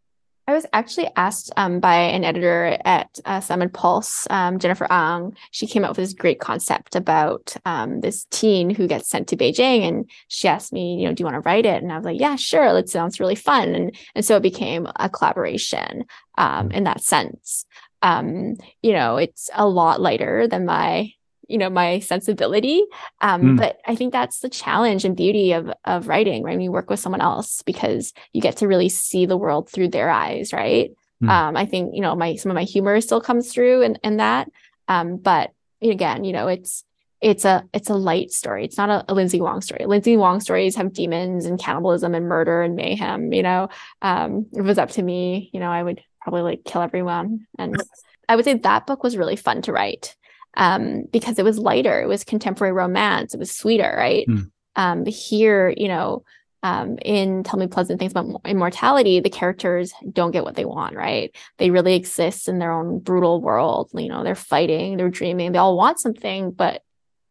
Was 0.56 0.66
actually 0.72 1.10
asked 1.18 1.52
um, 1.58 1.82
by 1.82 1.96
an 1.96 2.24
editor 2.24 2.78
at 2.86 3.20
uh, 3.26 3.42
Simon 3.42 3.68
Pulse, 3.68 4.26
um, 4.30 4.58
Jennifer 4.58 4.88
Ung. 4.90 5.36
She 5.52 5.68
came 5.68 5.84
up 5.84 5.90
with 5.90 5.98
this 5.98 6.14
great 6.14 6.40
concept 6.40 6.96
about 6.96 7.54
um, 7.66 8.00
this 8.00 8.26
teen 8.32 8.70
who 8.70 8.88
gets 8.88 9.10
sent 9.10 9.28
to 9.28 9.36
Beijing, 9.36 9.86
and 9.86 10.10
she 10.30 10.48
asked 10.48 10.72
me, 10.72 10.96
you 10.96 11.10
know, 11.10 11.14
do 11.14 11.20
you 11.20 11.26
want 11.26 11.36
to 11.36 11.46
write 11.46 11.66
it? 11.66 11.84
And 11.84 11.92
I 11.92 11.98
was 11.98 12.06
like, 12.06 12.22
yeah, 12.22 12.38
sure. 12.38 12.66
It 12.78 12.88
sounds 12.88 13.20
really 13.20 13.36
fun, 13.36 13.76
and 13.76 13.94
and 14.16 14.24
so 14.24 14.38
it 14.38 14.44
became 14.44 14.88
a 14.96 15.10
collaboration 15.10 16.06
um, 16.38 16.72
in 16.72 16.86
that 16.86 17.02
sense. 17.04 17.66
Um, 18.02 18.56
you 18.82 18.94
know, 18.94 19.18
it's 19.18 19.50
a 19.54 19.68
lot 19.68 20.00
lighter 20.00 20.48
than 20.48 20.66
my 20.66 21.12
you 21.48 21.58
know 21.58 21.70
my 21.70 22.00
sensibility 22.00 22.84
um, 23.22 23.42
mm. 23.42 23.58
but 23.58 23.80
i 23.86 23.96
think 23.96 24.12
that's 24.12 24.40
the 24.40 24.50
challenge 24.50 25.06
and 25.06 25.16
beauty 25.16 25.52
of 25.52 25.72
of 25.86 26.08
writing 26.08 26.44
right? 26.44 26.54
When 26.54 26.62
you 26.62 26.72
work 26.72 26.90
with 26.90 27.00
someone 27.00 27.22
else 27.22 27.62
because 27.62 28.14
you 28.34 28.42
get 28.42 28.58
to 28.58 28.68
really 28.68 28.90
see 28.90 29.26
the 29.26 29.38
world 29.38 29.70
through 29.70 29.90
their 29.90 30.10
eyes 30.10 30.54
right? 30.54 30.92
Mm. 31.24 31.30
um, 31.30 31.58
i 31.58 31.66
think 31.66 31.96
you 31.96 32.02
know 32.02 32.16
my 32.16 32.36
some 32.36 32.52
of 32.52 32.56
my 32.56 32.64
humor 32.64 33.00
still 33.02 33.22
comes 33.22 33.52
through 33.52 33.82
in, 33.84 33.96
in 34.04 34.18
that 34.18 34.50
um, 34.88 35.18
but 35.18 35.52
again 35.82 36.24
you 36.24 36.34
know 36.34 36.48
it's 36.48 36.84
it's 37.22 37.46
a 37.46 37.64
it's 37.74 37.90
a 37.90 37.96
light 37.96 38.32
story. 38.32 38.66
It's 38.66 38.78
not 38.78 38.90
a, 38.90 39.06
a 39.12 39.14
lindsay 39.16 39.42
wong 39.42 39.62
story. 39.62 39.86
Lindsay 39.86 40.16
wong 40.16 40.42
stories 40.42 40.76
have 40.76 40.94
demons 40.94 41.46
and 41.46 41.60
cannibalism 41.60 42.14
and 42.14 42.28
murder 42.28 42.62
and 42.62 42.76
mayhem 42.76 43.34
you 43.34 43.42
know? 43.42 43.70
Um, 44.02 44.46
if 44.52 44.60
it 44.60 44.62
was 44.62 44.78
up 44.78 44.92
to 44.92 45.02
me 45.02 45.50
you 45.54 45.60
know 45.60 45.72
i 45.72 45.82
would 45.82 46.02
probably 46.22 46.42
like 46.42 46.64
kill 46.66 46.82
everyone. 46.82 47.48
And 47.58 47.82
i 48.30 48.36
would 48.36 48.46
say 48.46 48.54
that 48.54 48.86
book 48.86 49.02
was 49.02 49.18
really 49.18 49.38
fun 49.38 49.62
to 49.64 49.72
write 49.72 50.16
um, 50.56 51.04
because 51.12 51.40
it 51.40 51.46
was 51.46 51.60
lighter. 51.60 52.02
It 52.02 52.08
was 52.08 52.24
contemporary 52.24 52.74
romance. 52.74 53.34
It 53.34 53.40
was 53.40 53.52
sweeter, 53.52 53.94
right? 53.98 54.28
Mm. 54.28 54.52
Um, 54.76 55.06
here, 55.06 55.74
you 55.76 55.88
know, 55.88 56.24
um, 56.64 56.98
in 57.04 57.44
Tell 57.44 57.60
Me 57.60 57.68
Pleasant 57.68 58.00
Things 58.00 58.12
About 58.12 58.42
Immortality, 58.44 59.20
the 59.20 59.30
characters 59.30 59.94
don't 60.12 60.32
get 60.32 60.44
what 60.44 60.56
they 60.56 60.66
want, 60.66 60.96
right? 60.96 61.36
They 61.60 61.70
really 61.70 61.94
exist 61.94 62.48
in 62.48 62.58
their 62.58 62.72
own 62.72 63.00
brutal 63.00 63.40
world. 63.40 63.92
You 63.94 64.10
know, 64.10 64.24
they're 64.24 64.34
fighting, 64.34 64.98
they're 64.98 65.10
dreaming, 65.10 65.52
they 65.52 65.60
all 65.60 65.78
want 65.78 66.00
something, 66.00 66.52
but 66.52 66.82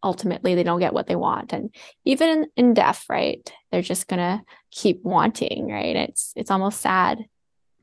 ultimately 0.04 0.54
they 0.54 0.62
don't 0.62 0.78
get 0.78 0.92
what 0.92 1.08
they 1.08 1.16
want. 1.16 1.52
And 1.52 1.74
even 2.04 2.28
in, 2.28 2.46
in 2.56 2.74
death, 2.74 3.06
right? 3.08 3.50
They're 3.72 3.82
just 3.82 4.06
gonna 4.06 4.44
keep 4.70 5.02
wanting, 5.02 5.68
right? 5.68 5.96
It's 5.96 6.32
it's 6.36 6.52
almost 6.52 6.80
sad. 6.80 7.24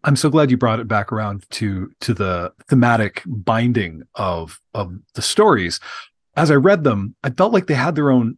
I'm 0.04 0.16
so 0.16 0.30
glad 0.30 0.50
you 0.50 0.58
brought 0.58 0.80
it 0.80 0.88
back 0.88 1.12
around 1.12 1.46
to 1.52 1.92
to 2.02 2.14
the 2.14 2.54
thematic 2.68 3.24
binding 3.26 4.04
of 4.16 4.60
of 4.74 4.98
the 5.16 5.22
stories. 5.22 5.80
As 6.36 6.50
I 6.50 6.56
read 6.56 6.84
them, 6.84 7.16
I 7.24 7.30
felt 7.30 7.54
like 7.54 7.68
they 7.68 7.74
had 7.74 7.96
their 7.96 8.10
own 8.10 8.38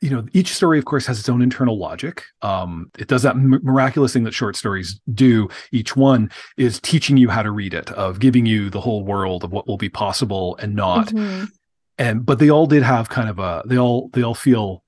you 0.00 0.10
know 0.10 0.26
each 0.32 0.54
story 0.54 0.78
of 0.78 0.84
course 0.84 1.06
has 1.06 1.18
its 1.18 1.28
own 1.28 1.42
internal 1.42 1.78
logic 1.78 2.24
um, 2.42 2.90
it 2.98 3.08
does 3.08 3.22
that 3.22 3.34
m- 3.34 3.60
miraculous 3.62 4.12
thing 4.12 4.24
that 4.24 4.34
short 4.34 4.56
stories 4.56 5.00
do 5.14 5.48
each 5.72 5.96
one 5.96 6.30
is 6.56 6.80
teaching 6.80 7.16
you 7.16 7.28
how 7.28 7.42
to 7.42 7.50
read 7.50 7.74
it 7.74 7.90
of 7.92 8.20
giving 8.20 8.46
you 8.46 8.68
the 8.70 8.80
whole 8.80 9.04
world 9.04 9.42
of 9.42 9.52
what 9.52 9.66
will 9.66 9.78
be 9.78 9.88
possible 9.88 10.56
and 10.60 10.74
not 10.74 11.08
mm-hmm. 11.08 11.44
and 11.98 12.26
but 12.26 12.38
they 12.38 12.50
all 12.50 12.66
did 12.66 12.82
have 12.82 13.08
kind 13.08 13.28
of 13.28 13.38
a 13.38 13.62
they 13.66 13.78
all 13.78 14.10
they 14.12 14.22
all 14.22 14.34
feel 14.34 14.82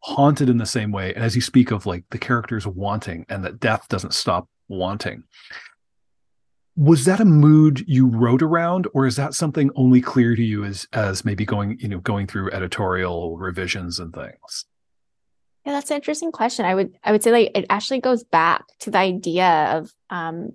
haunted 0.00 0.48
in 0.48 0.56
the 0.56 0.66
same 0.66 0.90
way 0.90 1.14
and 1.14 1.22
as 1.22 1.34
you 1.34 1.42
speak 1.42 1.70
of 1.70 1.86
like 1.86 2.04
the 2.10 2.18
characters 2.18 2.66
wanting 2.66 3.24
and 3.28 3.44
that 3.44 3.60
death 3.60 3.86
doesn't 3.88 4.14
stop 4.14 4.48
wanting. 4.68 5.24
Was 6.74 7.04
that 7.04 7.20
a 7.20 7.24
mood 7.26 7.84
you 7.86 8.06
wrote 8.06 8.42
around, 8.42 8.88
or 8.94 9.06
is 9.06 9.16
that 9.16 9.34
something 9.34 9.70
only 9.74 10.00
clear 10.00 10.34
to 10.34 10.42
you 10.42 10.64
as 10.64 10.86
as 10.92 11.24
maybe 11.24 11.44
going, 11.44 11.78
you 11.78 11.88
know, 11.88 11.98
going 11.98 12.26
through 12.26 12.50
editorial 12.50 13.36
revisions 13.36 13.98
and 13.98 14.14
things? 14.14 14.64
Yeah, 15.66 15.72
that's 15.72 15.90
an 15.90 15.96
interesting 15.96 16.32
question. 16.32 16.64
I 16.64 16.74
would 16.74 16.96
I 17.04 17.12
would 17.12 17.22
say 17.22 17.30
like 17.30 17.50
it 17.54 17.66
actually 17.68 18.00
goes 18.00 18.24
back 18.24 18.64
to 18.80 18.90
the 18.90 18.98
idea 18.98 19.76
of 19.76 19.92
um 20.08 20.52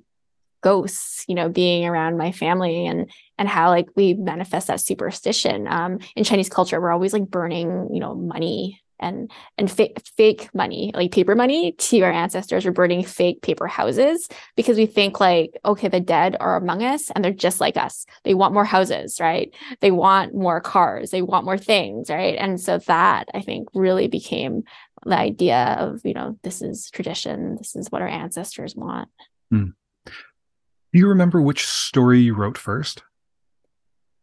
ghosts, 0.63 1.23
you 1.27 1.35
know, 1.35 1.49
being 1.49 1.85
around 1.85 2.17
my 2.17 2.31
family 2.31 2.87
and 2.87 3.11
and 3.37 3.47
how 3.47 3.69
like 3.69 3.87
we 3.95 4.15
manifest 4.15 4.67
that 4.67 4.81
superstition. 4.81 5.67
Um 5.67 5.99
in 6.15 6.23
Chinese 6.23 6.49
culture, 6.49 6.81
we're 6.81 6.91
always 6.91 7.13
like 7.13 7.29
burning, 7.29 7.89
you 7.93 7.99
know, 7.99 8.15
money 8.15 8.81
and 8.99 9.31
and 9.57 9.71
fa- 9.71 9.89
fake 10.15 10.49
money 10.53 10.91
like 10.93 11.11
paper 11.11 11.35
money 11.35 11.73
to 11.73 12.01
our 12.01 12.11
ancestors 12.11 12.65
we're 12.65 12.71
burning 12.71 13.03
fake 13.03 13.41
paper 13.41 13.67
houses 13.67 14.27
because 14.55 14.77
we 14.77 14.85
think 14.85 15.19
like 15.19 15.57
okay 15.65 15.87
the 15.87 15.99
dead 15.99 16.35
are 16.39 16.55
among 16.55 16.83
us 16.83 17.09
and 17.11 17.23
they're 17.23 17.31
just 17.31 17.59
like 17.59 17.77
us. 17.77 18.05
They 18.23 18.33
want 18.33 18.53
more 18.53 18.65
houses 18.65 19.19
right? 19.19 19.53
They 19.81 19.91
want 19.91 20.33
more 20.33 20.61
cars. 20.61 21.11
They 21.11 21.21
want 21.21 21.45
more 21.45 21.57
things 21.57 22.09
right? 22.09 22.35
And 22.37 22.59
so 22.59 22.77
that 22.79 23.27
i 23.33 23.41
think 23.41 23.69
really 23.73 24.07
became 24.07 24.63
the 25.05 25.17
idea 25.17 25.75
of 25.79 26.01
you 26.03 26.13
know 26.13 26.37
this 26.43 26.61
is 26.61 26.89
tradition. 26.89 27.55
This 27.55 27.75
is 27.75 27.91
what 27.91 28.01
our 28.01 28.07
ancestors 28.07 28.75
want. 28.75 29.09
Hmm. 29.51 29.67
do 30.05 30.99
you 30.99 31.07
remember 31.07 31.41
which 31.41 31.65
story 31.65 32.19
you 32.19 32.33
wrote 32.33 32.57
first? 32.57 33.03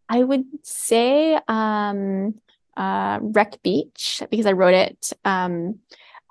I 0.09 0.23
would 0.23 0.45
say 0.63 1.39
um 1.49 2.35
uh, 2.77 3.19
Wreck 3.23 3.63
Beach 3.63 4.23
because 4.31 4.47
I 4.47 4.53
wrote 4.53 4.75
it. 4.75 5.13
Um, 5.25 5.81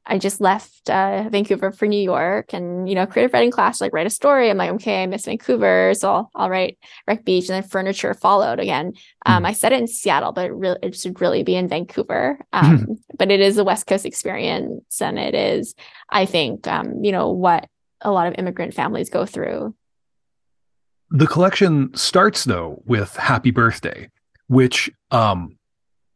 I 0.05 0.17
just 0.17 0.41
left 0.41 0.89
uh, 0.89 1.29
Vancouver 1.29 1.71
for 1.71 1.87
New 1.87 2.01
York, 2.01 2.53
and 2.53 2.89
you 2.89 2.95
know, 2.95 3.05
creative 3.05 3.31
writing 3.31 3.51
class 3.51 3.79
like 3.79 3.93
write 3.93 4.05
a 4.05 4.09
story. 4.09 4.49
I'm 4.49 4.57
like, 4.57 4.71
okay, 4.71 5.03
I 5.03 5.05
miss 5.05 5.25
Vancouver, 5.25 5.93
so 5.93 6.11
I'll, 6.11 6.31
I'll 6.35 6.49
write 6.49 6.77
Wreck 7.07 7.23
Beach, 7.23 7.47
and 7.47 7.55
then 7.55 7.63
Furniture 7.63 8.13
followed 8.13 8.59
again. 8.59 8.93
Um, 9.25 9.43
mm. 9.43 9.47
I 9.47 9.53
said 9.53 9.71
it 9.71 9.79
in 9.79 9.87
Seattle, 9.87 10.33
but 10.33 10.47
it 10.47 10.53
really 10.53 10.79
it 10.83 10.95
should 10.95 11.21
really 11.21 11.43
be 11.43 11.55
in 11.55 11.69
Vancouver. 11.69 12.37
Um, 12.51 12.79
mm. 12.79 12.97
But 13.17 13.31
it 13.31 13.39
is 13.39 13.57
a 13.57 13.63
West 13.63 13.87
Coast 13.87 14.05
experience, 14.05 15.01
and 15.01 15.17
it 15.17 15.35
is, 15.35 15.73
I 16.09 16.25
think, 16.25 16.67
um, 16.67 17.03
you 17.03 17.11
know, 17.11 17.29
what 17.29 17.69
a 18.01 18.11
lot 18.11 18.27
of 18.27 18.35
immigrant 18.37 18.73
families 18.73 19.09
go 19.09 19.25
through. 19.25 19.73
The 21.09 21.27
collection 21.27 21.95
starts 21.95 22.43
though 22.43 22.81
with 22.85 23.15
Happy 23.15 23.51
Birthday, 23.51 24.09
which 24.47 24.91
um, 25.11 25.57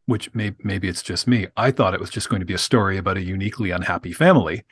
which 0.08 0.34
may, 0.34 0.54
maybe 0.64 0.88
it's 0.88 1.02
just 1.02 1.28
me. 1.28 1.48
I 1.54 1.70
thought 1.70 1.92
it 1.92 2.00
was 2.00 2.08
just 2.08 2.30
going 2.30 2.40
to 2.40 2.46
be 2.46 2.54
a 2.54 2.58
story 2.58 2.96
about 2.96 3.18
a 3.18 3.22
uniquely 3.22 3.70
unhappy 3.70 4.12
family, 4.14 4.64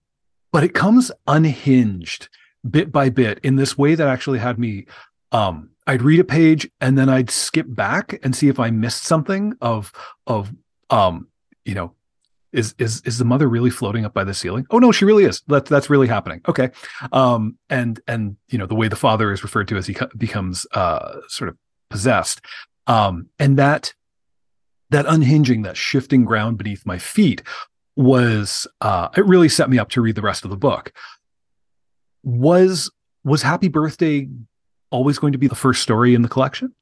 but 0.52 0.62
it 0.62 0.72
comes 0.72 1.10
unhinged 1.26 2.28
bit 2.68 2.92
by 2.92 3.10
bit 3.10 3.40
in 3.42 3.56
this 3.56 3.76
way 3.76 3.96
that 3.96 4.06
actually 4.06 4.38
had 4.38 4.56
me. 4.56 4.86
Um, 5.32 5.70
I'd 5.84 6.00
read 6.00 6.20
a 6.20 6.24
page 6.24 6.70
and 6.80 6.96
then 6.96 7.08
I'd 7.08 7.28
skip 7.28 7.66
back 7.68 8.20
and 8.22 8.36
see 8.36 8.46
if 8.46 8.60
I 8.60 8.70
missed 8.70 9.02
something 9.02 9.54
of 9.60 9.92
of 10.28 10.52
um, 10.90 11.26
you 11.64 11.74
know, 11.74 11.94
is 12.52 12.76
is 12.78 13.02
is 13.04 13.18
the 13.18 13.24
mother 13.24 13.48
really 13.48 13.70
floating 13.70 14.04
up 14.04 14.14
by 14.14 14.22
the 14.22 14.32
ceiling? 14.32 14.64
Oh 14.70 14.78
no, 14.78 14.92
she 14.92 15.04
really 15.04 15.24
is. 15.24 15.42
That 15.48 15.66
that's 15.66 15.90
really 15.90 16.06
happening. 16.06 16.40
Okay, 16.46 16.70
um, 17.10 17.58
and 17.68 18.00
and 18.06 18.36
you 18.48 18.58
know 18.58 18.66
the 18.66 18.76
way 18.76 18.86
the 18.86 18.94
father 18.94 19.32
is 19.32 19.42
referred 19.42 19.66
to 19.68 19.76
as 19.76 19.88
he 19.88 19.96
becomes 20.16 20.68
uh 20.72 21.18
sort 21.26 21.48
of 21.48 21.56
possessed, 21.90 22.42
um, 22.86 23.28
and 23.40 23.58
that 23.58 23.92
that 24.94 25.06
unhinging, 25.06 25.62
that 25.62 25.76
shifting 25.76 26.24
ground 26.24 26.56
beneath 26.56 26.86
my 26.86 26.98
feet 26.98 27.42
was 27.96 28.66
uh, 28.80 29.08
it 29.16 29.26
really 29.26 29.48
set 29.48 29.68
me 29.68 29.78
up 29.78 29.90
to 29.90 30.00
read 30.00 30.14
the 30.14 30.22
rest 30.22 30.44
of 30.44 30.50
the 30.50 30.56
book. 30.56 30.92
Was 32.22 32.90
was 33.24 33.42
Happy 33.42 33.68
Birthday 33.68 34.28
always 34.90 35.18
going 35.18 35.32
to 35.32 35.38
be 35.38 35.48
the 35.48 35.54
first 35.54 35.82
story 35.82 36.14
in 36.14 36.22
the 36.22 36.28
collection? 36.28 36.74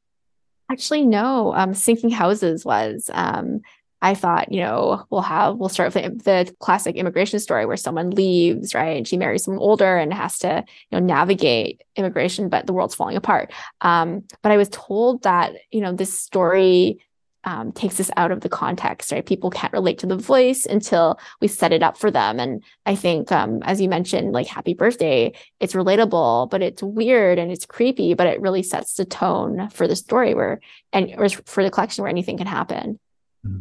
Actually, 0.70 1.06
no. 1.06 1.54
Um, 1.54 1.74
Sinking 1.74 2.10
Houses 2.10 2.64
was. 2.64 3.10
Um, 3.12 3.60
I 4.04 4.14
thought, 4.14 4.50
you 4.50 4.60
know, 4.60 5.06
we'll 5.10 5.22
have 5.22 5.56
we'll 5.56 5.68
start 5.68 5.94
with 5.94 6.24
the, 6.24 6.52
classic 6.58 6.96
immigration 6.96 7.38
story 7.38 7.66
where 7.66 7.76
someone 7.76 8.10
leaves, 8.10 8.74
right? 8.74 8.96
And 8.96 9.06
she 9.06 9.16
marries 9.16 9.44
someone 9.44 9.62
older 9.62 9.96
and 9.96 10.12
has 10.12 10.38
to, 10.38 10.64
you 10.90 11.00
know, 11.00 11.06
navigate 11.06 11.82
immigration, 11.94 12.48
but 12.48 12.66
the 12.66 12.72
world's 12.72 12.96
falling 12.96 13.16
apart. 13.16 13.52
Um, 13.80 14.24
but 14.42 14.50
I 14.50 14.56
was 14.56 14.68
told 14.70 15.22
that, 15.22 15.52
you 15.70 15.80
know, 15.80 15.92
this 15.92 16.12
story 16.12 16.98
um, 17.44 17.72
takes 17.72 17.98
us 17.98 18.10
out 18.16 18.30
of 18.30 18.40
the 18.40 18.48
context, 18.48 19.10
right? 19.10 19.24
People 19.24 19.50
can't 19.50 19.72
relate 19.72 19.98
to 19.98 20.06
the 20.06 20.16
voice 20.16 20.64
until 20.64 21.18
we 21.40 21.48
set 21.48 21.72
it 21.72 21.82
up 21.82 21.96
for 21.96 22.10
them. 22.10 22.38
And 22.38 22.62
I 22.86 22.94
think, 22.94 23.32
um, 23.32 23.62
as 23.64 23.80
you 23.80 23.88
mentioned, 23.88 24.32
like 24.32 24.46
Happy 24.46 24.74
Birthday, 24.74 25.32
it's 25.60 25.74
relatable, 25.74 26.50
but 26.50 26.62
it's 26.62 26.82
weird 26.82 27.38
and 27.38 27.50
it's 27.50 27.66
creepy, 27.66 28.14
but 28.14 28.26
it 28.26 28.40
really 28.40 28.62
sets 28.62 28.94
the 28.94 29.04
tone 29.04 29.68
for 29.70 29.88
the 29.88 29.96
story 29.96 30.34
where, 30.34 30.60
and 30.92 31.12
or 31.16 31.28
for 31.28 31.62
the 31.62 31.70
collection 31.70 32.02
where 32.02 32.10
anything 32.10 32.38
can 32.38 32.46
happen. 32.46 32.98
Mm-hmm. 33.46 33.60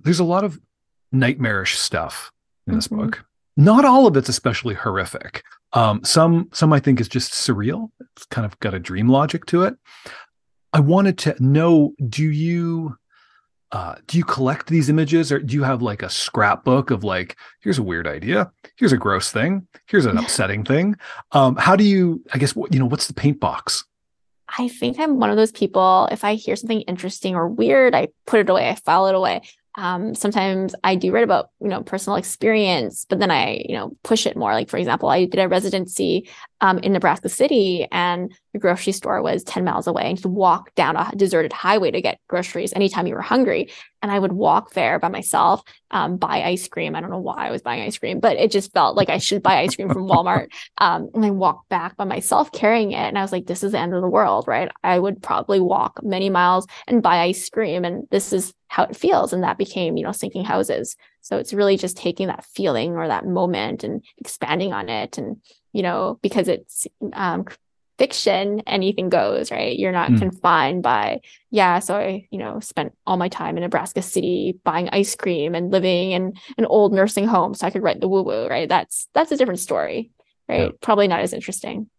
There's 0.00 0.20
a 0.20 0.24
lot 0.24 0.44
of 0.44 0.58
nightmarish 1.12 1.78
stuff 1.78 2.32
in 2.66 2.74
this 2.74 2.88
mm-hmm. 2.88 3.04
book. 3.04 3.24
Not 3.56 3.84
all 3.84 4.06
of 4.06 4.16
it's 4.16 4.28
especially 4.28 4.74
horrific. 4.74 5.42
Um, 5.72 6.02
some, 6.04 6.48
some 6.52 6.72
I 6.72 6.80
think 6.80 7.00
is 7.00 7.08
just 7.08 7.32
surreal. 7.32 7.90
It's 8.16 8.24
kind 8.26 8.46
of 8.46 8.58
got 8.60 8.72
a 8.72 8.78
dream 8.78 9.08
logic 9.08 9.44
to 9.46 9.64
it. 9.64 9.74
I 10.72 10.80
wanted 10.80 11.18
to 11.18 11.36
know, 11.44 11.94
do 12.08 12.24
you 12.24 12.96
uh, 13.72 13.96
do 14.06 14.16
you 14.16 14.24
collect 14.24 14.68
these 14.68 14.88
images 14.88 15.30
or 15.30 15.38
do 15.38 15.54
you 15.54 15.62
have 15.62 15.82
like 15.82 16.02
a 16.02 16.08
scrapbook 16.08 16.90
of 16.90 17.04
like 17.04 17.36
here's 17.60 17.78
a 17.78 17.82
weird 17.82 18.06
idea. 18.06 18.50
Here's 18.76 18.92
a 18.92 18.96
gross 18.96 19.30
thing. 19.30 19.66
Here's 19.86 20.06
an 20.06 20.16
upsetting 20.16 20.64
thing. 20.64 20.96
Um, 21.32 21.56
how 21.56 21.76
do 21.76 21.84
you 21.84 22.22
i 22.32 22.38
guess 22.38 22.54
you 22.56 22.78
know 22.78 22.86
what's 22.86 23.06
the 23.06 23.14
paint 23.14 23.40
box? 23.40 23.84
I 24.56 24.68
think 24.68 24.98
i'm 24.98 25.20
one 25.20 25.28
of 25.28 25.36
those 25.36 25.52
people 25.52 26.08
if 26.10 26.24
i 26.24 26.34
hear 26.34 26.56
something 26.56 26.80
interesting 26.82 27.34
or 27.34 27.46
weird 27.46 27.94
i 27.94 28.08
put 28.26 28.40
it 28.40 28.48
away 28.48 28.70
i 28.70 28.74
file 28.76 29.06
it 29.06 29.14
away 29.14 29.42
um, 29.78 30.12
sometimes 30.16 30.74
I 30.82 30.96
do 30.96 31.12
write 31.12 31.22
about, 31.22 31.50
you 31.60 31.68
know, 31.68 31.84
personal 31.84 32.16
experience, 32.16 33.06
but 33.08 33.20
then 33.20 33.30
I, 33.30 33.64
you 33.64 33.76
know, 33.76 33.96
push 34.02 34.26
it 34.26 34.36
more. 34.36 34.52
Like, 34.52 34.68
for 34.68 34.76
example, 34.76 35.08
I 35.08 35.24
did 35.24 35.38
a 35.38 35.48
residency 35.48 36.28
um, 36.60 36.78
in 36.78 36.92
Nebraska 36.92 37.28
City 37.28 37.86
and 37.92 38.34
the 38.52 38.58
grocery 38.58 38.92
store 38.92 39.22
was 39.22 39.44
10 39.44 39.64
miles 39.64 39.86
away 39.86 40.10
and 40.10 40.22
you 40.22 40.28
walk 40.28 40.74
down 40.74 40.96
a 40.96 41.12
deserted 41.14 41.52
highway 41.52 41.92
to 41.92 42.02
get 42.02 42.18
groceries 42.26 42.72
anytime 42.72 43.06
you 43.06 43.14
were 43.14 43.22
hungry. 43.22 43.70
And 44.02 44.10
I 44.10 44.18
would 44.18 44.32
walk 44.32 44.72
there 44.72 44.98
by 44.98 45.08
myself, 45.08 45.62
um, 45.92 46.16
buy 46.16 46.42
ice 46.42 46.66
cream. 46.66 46.96
I 46.96 47.00
don't 47.00 47.10
know 47.10 47.20
why 47.20 47.46
I 47.46 47.52
was 47.52 47.62
buying 47.62 47.82
ice 47.82 47.98
cream, 47.98 48.18
but 48.18 48.36
it 48.36 48.50
just 48.50 48.72
felt 48.72 48.96
like 48.96 49.10
I 49.10 49.18
should 49.18 49.44
buy 49.44 49.60
ice 49.60 49.76
cream 49.76 49.90
from 49.90 50.08
Walmart. 50.08 50.48
Um, 50.80 51.08
and 51.12 51.24
I 51.24 51.30
walked 51.30 51.68
back 51.68 51.96
by 51.96 52.04
myself 52.04 52.52
carrying 52.52 52.92
it. 52.92 52.98
And 52.98 53.18
I 53.18 53.22
was 53.22 53.32
like, 53.32 53.46
this 53.46 53.64
is 53.64 53.72
the 53.72 53.80
end 53.80 53.94
of 53.94 54.02
the 54.02 54.08
world, 54.08 54.46
right? 54.46 54.70
I 54.84 54.98
would 54.98 55.20
probably 55.20 55.58
walk 55.58 56.04
many 56.04 56.30
miles 56.30 56.66
and 56.86 57.02
buy 57.02 57.18
ice 57.22 57.48
cream. 57.48 57.84
And 57.84 58.06
this 58.10 58.32
is 58.32 58.54
how 58.68 58.84
it 58.84 58.96
feels. 58.96 59.32
And 59.32 59.42
that 59.42 59.58
became, 59.58 59.96
you 59.96 60.04
know, 60.04 60.12
sinking 60.12 60.44
houses. 60.44 60.96
So 61.20 61.36
it's 61.38 61.52
really 61.52 61.76
just 61.76 61.96
taking 61.96 62.28
that 62.28 62.44
feeling 62.44 62.92
or 62.92 63.08
that 63.08 63.26
moment 63.26 63.84
and 63.84 64.04
expanding 64.18 64.72
on 64.72 64.88
it. 64.88 65.18
And, 65.18 65.38
you 65.72 65.82
know, 65.82 66.18
because 66.22 66.48
it's 66.48 66.86
um, 67.12 67.46
fiction, 67.98 68.62
anything 68.66 69.08
goes, 69.08 69.50
right? 69.50 69.76
You're 69.76 69.92
not 69.92 70.10
mm. 70.10 70.18
confined 70.18 70.82
by, 70.82 71.20
yeah, 71.50 71.80
so 71.80 71.96
I, 71.96 72.28
you 72.30 72.38
know, 72.38 72.60
spent 72.60 72.94
all 73.06 73.16
my 73.16 73.28
time 73.28 73.56
in 73.56 73.62
Nebraska 73.62 74.02
City 74.02 74.58
buying 74.64 74.88
ice 74.90 75.16
cream 75.16 75.54
and 75.54 75.72
living 75.72 76.12
in 76.12 76.34
an 76.56 76.66
old 76.66 76.92
nursing 76.92 77.26
home 77.26 77.54
so 77.54 77.66
I 77.66 77.70
could 77.70 77.82
write 77.82 78.00
the 78.00 78.08
woo 78.08 78.22
woo, 78.22 78.46
right? 78.46 78.68
That's 78.68 79.08
that's 79.14 79.32
a 79.32 79.36
different 79.36 79.60
story, 79.60 80.10
right? 80.48 80.70
Yeah. 80.70 80.78
Probably 80.80 81.08
not 81.08 81.20
as 81.20 81.32
interesting. 81.32 81.90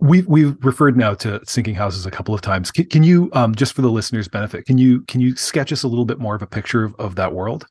We've 0.00 0.26
we've 0.28 0.64
referred 0.64 0.96
now 0.96 1.14
to 1.14 1.40
sinking 1.44 1.74
houses 1.74 2.06
a 2.06 2.10
couple 2.10 2.32
of 2.34 2.40
times. 2.40 2.70
Can, 2.70 2.84
can 2.84 3.02
you, 3.02 3.30
um, 3.32 3.54
just 3.54 3.72
for 3.72 3.82
the 3.82 3.90
listeners' 3.90 4.28
benefit, 4.28 4.64
can 4.64 4.78
you 4.78 5.02
can 5.02 5.20
you 5.20 5.34
sketch 5.34 5.72
us 5.72 5.82
a 5.82 5.88
little 5.88 6.04
bit 6.04 6.20
more 6.20 6.36
of 6.36 6.42
a 6.42 6.46
picture 6.46 6.84
of, 6.84 6.94
of 6.96 7.16
that 7.16 7.32
world? 7.32 7.66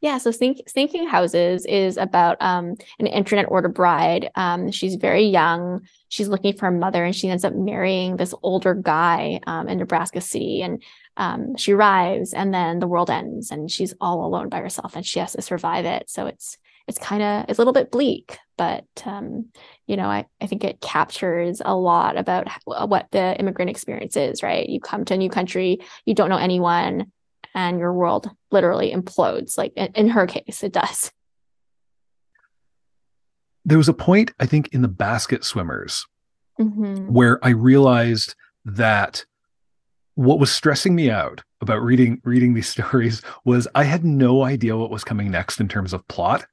Yeah, 0.00 0.18
so 0.18 0.30
Think, 0.30 0.60
Sinking 0.68 1.08
Houses 1.08 1.66
is 1.66 1.96
about 1.96 2.36
um, 2.40 2.76
an 3.00 3.08
internet 3.08 3.46
order 3.48 3.68
bride. 3.68 4.30
Um, 4.36 4.70
she's 4.70 4.94
very 4.94 5.24
young. 5.24 5.80
She's 6.08 6.28
looking 6.28 6.56
for 6.56 6.68
a 6.68 6.72
mother, 6.72 7.04
and 7.04 7.14
she 7.14 7.28
ends 7.28 7.44
up 7.44 7.54
marrying 7.54 8.16
this 8.16 8.32
older 8.42 8.74
guy 8.74 9.40
um, 9.48 9.68
in 9.68 9.78
Nebraska 9.78 10.20
City. 10.20 10.62
And 10.62 10.82
um, 11.16 11.56
she 11.56 11.72
arrives, 11.72 12.32
and 12.32 12.54
then 12.54 12.78
the 12.78 12.86
world 12.86 13.10
ends, 13.10 13.50
and 13.50 13.68
she's 13.68 13.92
all 14.00 14.24
alone 14.24 14.48
by 14.48 14.60
herself, 14.60 14.94
and 14.94 15.04
she 15.04 15.18
has 15.18 15.32
to 15.32 15.42
survive 15.42 15.84
it. 15.84 16.08
So 16.08 16.26
it's 16.26 16.58
it's 16.88 16.98
kind 16.98 17.22
of 17.22 17.44
it's 17.48 17.58
a 17.58 17.60
little 17.60 17.72
bit 17.72 17.90
bleak, 17.90 18.38
but 18.56 18.84
um, 19.04 19.46
you 19.86 19.96
know, 19.96 20.06
I, 20.06 20.26
I 20.40 20.46
think 20.46 20.64
it 20.64 20.80
captures 20.80 21.62
a 21.64 21.76
lot 21.76 22.16
about 22.16 22.48
how, 22.48 22.86
what 22.86 23.06
the 23.12 23.38
immigrant 23.38 23.70
experience 23.70 24.16
is. 24.16 24.42
Right, 24.42 24.68
you 24.68 24.80
come 24.80 25.04
to 25.04 25.14
a 25.14 25.18
new 25.18 25.30
country, 25.30 25.78
you 26.04 26.14
don't 26.14 26.30
know 26.30 26.38
anyone 26.38 27.12
and 27.54 27.78
your 27.78 27.92
world 27.92 28.30
literally 28.50 28.92
implodes. 28.92 29.58
Like 29.58 29.72
in, 29.76 29.92
in 29.94 30.08
her 30.08 30.26
case, 30.26 30.62
it 30.62 30.72
does. 30.72 31.12
There 33.64 33.78
was 33.78 33.88
a 33.88 33.94
point, 33.94 34.32
I 34.40 34.46
think, 34.46 34.68
in 34.72 34.82
the 34.82 34.88
basket 34.88 35.44
swimmers 35.44 36.06
mm-hmm. 36.58 37.12
where 37.12 37.44
I 37.44 37.50
realized 37.50 38.34
that 38.64 39.24
what 40.14 40.38
was 40.38 40.50
stressing 40.50 40.94
me 40.94 41.10
out 41.10 41.42
about 41.60 41.82
reading 41.82 42.20
reading 42.24 42.54
these 42.54 42.68
stories 42.76 43.22
was 43.44 43.68
I 43.74 43.84
had 43.84 44.04
no 44.04 44.42
idea 44.42 44.76
what 44.76 44.90
was 44.90 45.04
coming 45.04 45.30
next 45.30 45.60
in 45.60 45.68
terms 45.68 45.92
of 45.92 46.06
plot. 46.08 46.46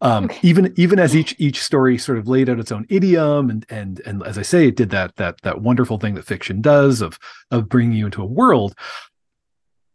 Um, 0.00 0.26
okay. 0.26 0.38
even 0.42 0.72
even 0.76 0.98
as 1.00 1.16
each 1.16 1.34
each 1.38 1.60
story 1.60 1.98
sort 1.98 2.18
of 2.18 2.28
laid 2.28 2.48
out 2.48 2.60
its 2.60 2.70
own 2.70 2.86
idiom 2.88 3.50
and 3.50 3.66
and 3.68 4.00
and 4.06 4.22
as 4.22 4.38
I 4.38 4.42
say, 4.42 4.68
it 4.68 4.76
did 4.76 4.90
that 4.90 5.16
that 5.16 5.40
that 5.42 5.60
wonderful 5.60 5.98
thing 5.98 6.14
that 6.14 6.24
fiction 6.24 6.60
does 6.60 7.00
of 7.00 7.18
of 7.50 7.68
bringing 7.68 7.96
you 7.96 8.06
into 8.06 8.22
a 8.22 8.26
world. 8.26 8.74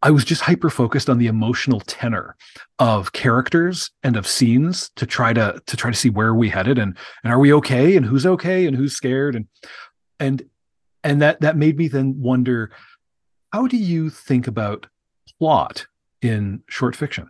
I 0.02 0.12
was 0.12 0.26
just 0.26 0.42
hyper 0.42 0.70
focused 0.70 1.10
on 1.10 1.18
the 1.18 1.28
emotional 1.28 1.80
tenor 1.80 2.36
of 2.78 3.14
characters 3.14 3.92
and 4.04 4.18
of 4.18 4.28
scenes 4.28 4.90
to 4.98 5.06
try 5.06 5.32
to 5.32 5.62
to 5.66 5.78
try 5.78 5.90
to 5.90 5.98
see 5.98 6.10
where 6.10 6.36
we 6.36 6.50
headed 6.50 6.78
and 6.78 6.98
and 7.24 7.32
are 7.32 7.40
we 7.40 7.54
okay 7.54 7.96
and 7.96 8.06
who's 8.06 8.26
okay 8.26 8.68
and 8.68 8.76
who's 8.76 8.94
scared 8.94 9.38
and 9.38 9.48
and 10.20 10.44
and 11.06 11.22
that 11.22 11.40
that 11.40 11.56
made 11.56 11.78
me 11.78 11.88
then 11.88 12.20
wonder 12.20 12.72
how 13.54 13.68
do 13.68 13.78
you 13.78 14.10
think 14.10 14.48
about 14.48 14.88
plot 15.40 15.86
in 16.22 16.64
short 16.68 16.96
fiction? 16.96 17.30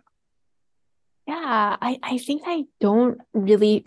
Yeah, 1.26 1.76
I, 1.80 1.98
I 2.02 2.18
think 2.18 2.42
I 2.46 2.64
don't 2.80 3.18
really 3.32 3.86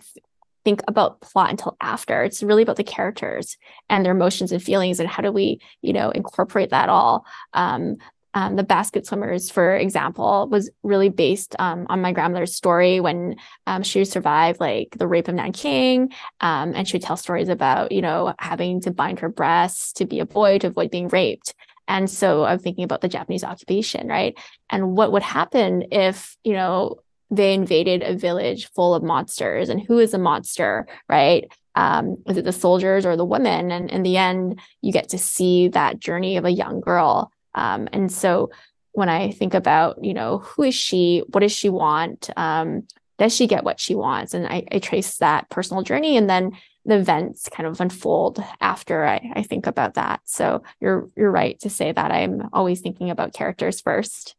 think 0.64 0.82
about 0.88 1.20
plot 1.20 1.50
until 1.50 1.76
after. 1.80 2.24
It's 2.24 2.42
really 2.42 2.62
about 2.62 2.76
the 2.76 2.84
characters 2.84 3.56
and 3.88 4.04
their 4.04 4.12
emotions 4.12 4.52
and 4.52 4.62
feelings 4.62 5.00
and 5.00 5.08
how 5.08 5.22
do 5.22 5.32
we, 5.32 5.60
you 5.80 5.92
know, 5.92 6.10
incorporate 6.10 6.70
that 6.70 6.88
all. 6.88 7.24
Um, 7.54 7.96
um, 8.34 8.56
the 8.56 8.62
basket 8.62 9.06
swimmers, 9.06 9.50
for 9.50 9.74
example, 9.74 10.48
was 10.50 10.70
really 10.82 11.08
based 11.08 11.56
um, 11.58 11.86
on 11.88 12.02
my 12.02 12.12
grandmother's 12.12 12.54
story 12.54 13.00
when 13.00 13.36
um, 13.66 13.82
she 13.82 14.04
survived 14.04 14.60
like 14.60 14.96
the 14.98 15.08
rape 15.08 15.28
of 15.28 15.34
Nanking, 15.34 16.12
um, 16.40 16.74
and 16.74 16.86
she 16.86 16.96
would 16.96 17.02
tell 17.02 17.16
stories 17.16 17.48
about 17.48 17.90
you 17.90 18.02
know 18.02 18.34
having 18.38 18.80
to 18.82 18.90
bind 18.90 19.20
her 19.20 19.30
breasts 19.30 19.94
to 19.94 20.04
be 20.04 20.20
a 20.20 20.26
boy 20.26 20.58
to 20.58 20.66
avoid 20.68 20.90
being 20.90 21.08
raped. 21.08 21.54
And 21.88 22.10
so 22.10 22.44
I'm 22.44 22.58
thinking 22.58 22.84
about 22.84 23.00
the 23.00 23.08
Japanese 23.08 23.42
occupation, 23.42 24.08
right? 24.08 24.38
And 24.68 24.94
what 24.94 25.10
would 25.12 25.22
happen 25.22 25.86
if 25.90 26.36
you 26.44 26.52
know 26.52 26.98
they 27.30 27.54
invaded 27.54 28.02
a 28.02 28.16
village 28.16 28.70
full 28.70 28.94
of 28.94 29.02
monsters, 29.02 29.68
and 29.68 29.80
who 29.80 29.98
is 29.98 30.14
a 30.14 30.18
monster, 30.18 30.86
right? 31.08 31.50
Um, 31.74 32.16
is 32.26 32.36
it 32.36 32.44
the 32.44 32.52
soldiers 32.52 33.06
or 33.06 33.16
the 33.16 33.24
women? 33.24 33.70
And 33.70 33.90
in 33.90 34.02
the 34.02 34.16
end, 34.16 34.60
you 34.82 34.92
get 34.92 35.10
to 35.10 35.18
see 35.18 35.68
that 35.68 36.00
journey 36.00 36.36
of 36.36 36.44
a 36.44 36.50
young 36.50 36.80
girl 36.80 37.30
um, 37.58 37.88
and 37.92 38.10
so 38.10 38.50
when 38.92 39.08
I 39.08 39.32
think 39.32 39.54
about, 39.54 40.02
you 40.02 40.14
know, 40.14 40.38
who 40.38 40.62
is 40.62 40.74
she? 40.74 41.22
What 41.28 41.40
does 41.40 41.52
she 41.52 41.68
want? 41.68 42.30
Um, 42.36 42.86
does 43.18 43.34
she 43.34 43.46
get 43.46 43.64
what 43.64 43.80
she 43.80 43.94
wants? 43.94 44.32
And 44.32 44.46
I, 44.46 44.64
I, 44.70 44.78
trace 44.78 45.16
that 45.18 45.50
personal 45.50 45.82
journey 45.82 46.16
and 46.16 46.30
then 46.30 46.52
the 46.84 46.96
events 46.96 47.48
kind 47.48 47.66
of 47.66 47.80
unfold 47.80 48.42
after 48.60 49.04
I, 49.04 49.32
I 49.34 49.42
think 49.42 49.66
about 49.66 49.94
that. 49.94 50.20
So 50.24 50.62
you're 50.80 51.08
you're 51.16 51.30
right 51.30 51.58
to 51.60 51.68
say 51.68 51.90
that 51.90 52.12
I'm 52.12 52.48
always 52.52 52.80
thinking 52.80 53.10
about 53.10 53.34
characters 53.34 53.80
first 53.80 54.36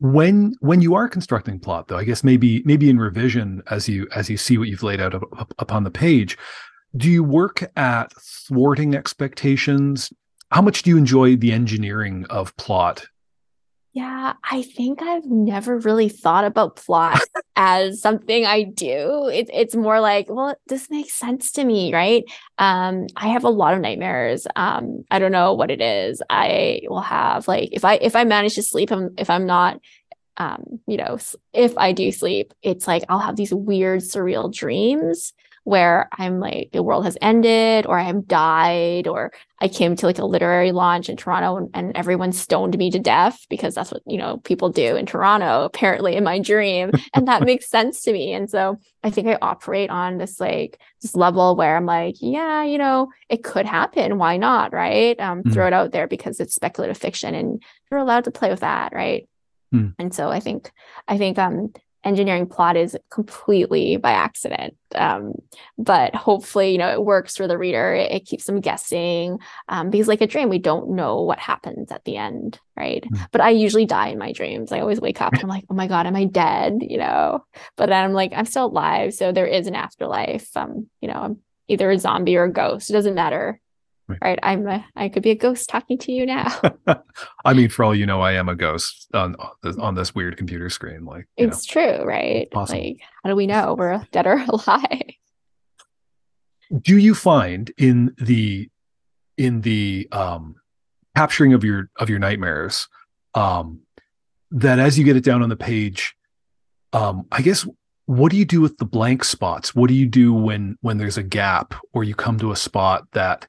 when 0.00 0.54
when 0.60 0.80
you 0.80 0.94
are 0.94 1.08
constructing 1.08 1.58
plot 1.58 1.88
though 1.88 1.96
i 1.96 2.04
guess 2.04 2.24
maybe 2.24 2.62
maybe 2.64 2.90
in 2.90 2.98
revision 2.98 3.62
as 3.70 3.88
you 3.88 4.06
as 4.14 4.28
you 4.28 4.36
see 4.36 4.58
what 4.58 4.68
you've 4.68 4.82
laid 4.82 5.00
out 5.00 5.14
up, 5.14 5.22
up, 5.38 5.54
upon 5.58 5.84
the 5.84 5.90
page 5.90 6.36
do 6.96 7.10
you 7.10 7.24
work 7.24 7.64
at 7.76 8.12
thwarting 8.46 8.94
expectations 8.94 10.12
how 10.54 10.62
much 10.62 10.84
do 10.84 10.90
you 10.90 10.96
enjoy 10.96 11.34
the 11.34 11.50
engineering 11.50 12.26
of 12.30 12.56
plot? 12.56 13.06
Yeah, 13.94 14.32
I 14.50 14.62
think 14.62 15.02
I've 15.02 15.24
never 15.26 15.78
really 15.78 16.08
thought 16.08 16.44
about 16.44 16.74
plot 16.74 17.20
as 17.56 18.02
something 18.02 18.44
I 18.44 18.64
do. 18.64 19.28
It, 19.32 19.48
it's 19.52 19.76
more 19.76 20.00
like, 20.00 20.26
well, 20.28 20.56
this 20.66 20.90
makes 20.90 21.12
sense 21.12 21.52
to 21.52 21.64
me, 21.64 21.94
right? 21.94 22.24
Um, 22.58 23.06
I 23.14 23.28
have 23.28 23.44
a 23.44 23.50
lot 23.50 23.72
of 23.72 23.80
nightmares. 23.80 24.48
Um, 24.56 25.04
I 25.12 25.20
don't 25.20 25.30
know 25.30 25.54
what 25.54 25.70
it 25.70 25.80
is. 25.80 26.20
I 26.28 26.80
will 26.88 27.02
have 27.02 27.46
like 27.46 27.68
if 27.70 27.84
I 27.84 27.94
if 27.94 28.16
I 28.16 28.24
manage 28.24 28.56
to 28.56 28.64
sleep, 28.64 28.90
if 29.16 29.30
I'm 29.30 29.46
not 29.46 29.80
um, 30.36 30.80
you 30.88 30.96
know, 30.96 31.18
if 31.52 31.78
I 31.78 31.92
do 31.92 32.10
sleep, 32.10 32.52
it's 32.62 32.88
like 32.88 33.04
I'll 33.08 33.20
have 33.20 33.36
these 33.36 33.54
weird 33.54 34.00
surreal 34.00 34.52
dreams 34.52 35.32
where 35.64 36.08
I'm 36.12 36.40
like, 36.40 36.70
the 36.72 36.82
world 36.82 37.04
has 37.04 37.16
ended, 37.20 37.86
or 37.86 37.98
I 37.98 38.02
have 38.02 38.26
died, 38.26 39.08
or 39.08 39.32
I 39.60 39.68
came 39.68 39.96
to 39.96 40.06
like 40.06 40.18
a 40.18 40.24
literary 40.26 40.72
launch 40.72 41.08
in 41.08 41.16
Toronto 41.16 41.56
and, 41.56 41.70
and 41.72 41.96
everyone 41.96 42.32
stoned 42.32 42.76
me 42.76 42.90
to 42.90 42.98
death 42.98 43.46
because 43.48 43.74
that's 43.74 43.90
what, 43.90 44.02
you 44.06 44.18
know, 44.18 44.36
people 44.38 44.68
do 44.68 44.94
in 44.94 45.06
Toronto, 45.06 45.64
apparently 45.64 46.16
in 46.16 46.24
my 46.24 46.38
dream. 46.38 46.92
and 47.14 47.26
that 47.28 47.44
makes 47.44 47.70
sense 47.70 48.02
to 48.02 48.12
me. 48.12 48.34
And 48.34 48.48
so 48.48 48.78
I 49.02 49.10
think 49.10 49.26
I 49.26 49.38
operate 49.40 49.88
on 49.88 50.18
this 50.18 50.38
like 50.38 50.78
this 51.00 51.16
level 51.16 51.56
where 51.56 51.76
I'm 51.76 51.86
like, 51.86 52.16
yeah, 52.20 52.62
you 52.62 52.76
know, 52.76 53.08
it 53.30 53.42
could 53.42 53.64
happen. 53.64 54.18
Why 54.18 54.36
not? 54.36 54.72
Right. 54.74 55.18
Um, 55.18 55.42
mm. 55.42 55.52
Throw 55.52 55.66
it 55.66 55.72
out 55.72 55.92
there 55.92 56.06
because 56.06 56.40
it's 56.40 56.54
speculative 56.54 56.98
fiction 56.98 57.34
and 57.34 57.62
you're 57.90 58.00
allowed 58.00 58.24
to 58.24 58.30
play 58.30 58.50
with 58.50 58.60
that. 58.60 58.92
Right. 58.92 59.26
Mm. 59.74 59.94
And 59.98 60.14
so 60.14 60.28
I 60.28 60.40
think 60.40 60.70
I 61.08 61.18
think 61.18 61.38
um 61.38 61.72
engineering 62.04 62.46
plot 62.46 62.76
is 62.76 62.96
completely 63.10 63.96
by 63.96 64.12
accident. 64.12 64.76
Um, 64.94 65.32
but 65.78 66.14
hopefully, 66.14 66.72
you 66.72 66.78
know, 66.78 66.90
it 66.90 67.04
works 67.04 67.36
for 67.36 67.48
the 67.48 67.58
reader. 67.58 67.94
It, 67.94 68.12
it 68.12 68.26
keeps 68.26 68.44
them 68.44 68.60
guessing 68.60 69.38
um, 69.68 69.90
because, 69.90 70.08
like 70.08 70.20
a 70.20 70.26
dream, 70.26 70.48
we 70.48 70.58
don't 70.58 70.90
know 70.90 71.22
what 71.22 71.38
happens 71.38 71.90
at 71.90 72.04
the 72.04 72.16
end, 72.16 72.60
right? 72.76 73.02
Mm. 73.02 73.26
But 73.32 73.40
I 73.40 73.50
usually 73.50 73.86
die 73.86 74.08
in 74.08 74.18
my 74.18 74.32
dreams. 74.32 74.70
I 74.70 74.80
always 74.80 75.00
wake 75.00 75.20
up 75.20 75.32
and 75.32 75.42
I'm 75.42 75.48
like, 75.48 75.64
oh 75.70 75.74
my 75.74 75.86
god, 75.86 76.06
am 76.06 76.16
I 76.16 76.24
dead? 76.24 76.78
You 76.80 76.98
know. 76.98 77.44
But 77.76 77.88
then 77.88 78.04
I'm 78.04 78.12
like, 78.12 78.32
I'm 78.34 78.46
still 78.46 78.66
alive, 78.66 79.14
so 79.14 79.32
there 79.32 79.46
is 79.46 79.66
an 79.66 79.74
afterlife. 79.74 80.56
Um, 80.56 80.88
you 81.00 81.08
know, 81.08 81.14
I'm 81.14 81.38
either 81.68 81.90
a 81.90 81.98
zombie 81.98 82.36
or 82.36 82.44
a 82.44 82.52
ghost. 82.52 82.90
It 82.90 82.92
doesn't 82.92 83.14
matter. 83.14 83.60
Right. 84.06 84.18
right. 84.22 84.38
I'm 84.42 84.66
a, 84.66 84.84
I 84.96 85.08
could 85.08 85.22
be 85.22 85.30
a 85.30 85.34
ghost 85.34 85.68
talking 85.68 85.96
to 85.98 86.12
you 86.12 86.26
now. 86.26 86.60
I 87.44 87.54
mean, 87.54 87.70
for 87.70 87.84
all 87.84 87.94
you 87.94 88.04
know, 88.04 88.20
I 88.20 88.32
am 88.32 88.48
a 88.48 88.54
ghost 88.54 89.08
on 89.14 89.34
on 89.78 89.94
this 89.94 90.14
weird 90.14 90.36
computer 90.36 90.68
screen. 90.68 91.04
Like 91.04 91.26
it's 91.36 91.74
know. 91.74 91.80
true, 91.80 92.04
right? 92.04 92.48
Awesome. 92.54 92.78
Like, 92.78 92.98
how 93.22 93.30
do 93.30 93.36
we 93.36 93.46
know 93.46 93.74
we're 93.78 94.06
dead 94.12 94.26
or 94.26 94.44
alive? 94.48 95.10
Do 96.82 96.98
you 96.98 97.14
find 97.14 97.72
in 97.78 98.14
the 98.18 98.68
in 99.38 99.62
the 99.62 100.08
um 100.12 100.56
capturing 101.16 101.54
of 101.54 101.64
your 101.64 101.90
of 101.96 102.10
your 102.10 102.18
nightmares 102.18 102.88
um 103.34 103.80
that 104.50 104.78
as 104.78 104.98
you 104.98 105.04
get 105.04 105.16
it 105.16 105.24
down 105.24 105.42
on 105.42 105.48
the 105.48 105.56
page, 105.56 106.14
um, 106.92 107.26
I 107.32 107.42
guess 107.42 107.66
what 108.06 108.30
do 108.30 108.38
you 108.38 108.44
do 108.44 108.60
with 108.60 108.76
the 108.78 108.84
blank 108.84 109.24
spots? 109.24 109.74
What 109.74 109.88
do 109.88 109.94
you 109.94 110.06
do 110.06 110.32
when 110.32 110.78
when 110.80 110.98
there's 110.98 111.18
a 111.18 111.22
gap 111.22 111.74
or 111.92 112.04
you 112.04 112.14
come 112.14 112.38
to 112.38 112.52
a 112.52 112.56
spot 112.56 113.06
that 113.12 113.48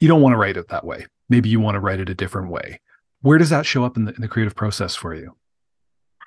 you 0.00 0.08
don't 0.08 0.22
want 0.22 0.32
to 0.32 0.38
write 0.38 0.56
it 0.56 0.68
that 0.68 0.84
way. 0.84 1.06
Maybe 1.28 1.48
you 1.48 1.60
want 1.60 1.74
to 1.74 1.80
write 1.80 2.00
it 2.00 2.08
a 2.08 2.14
different 2.14 2.50
way. 2.50 2.80
Where 3.22 3.38
does 3.38 3.50
that 3.50 3.66
show 3.66 3.84
up 3.84 3.96
in 3.96 4.04
the, 4.04 4.14
in 4.14 4.20
the 4.20 4.28
creative 4.28 4.54
process 4.54 4.94
for 4.94 5.14
you? 5.14 5.36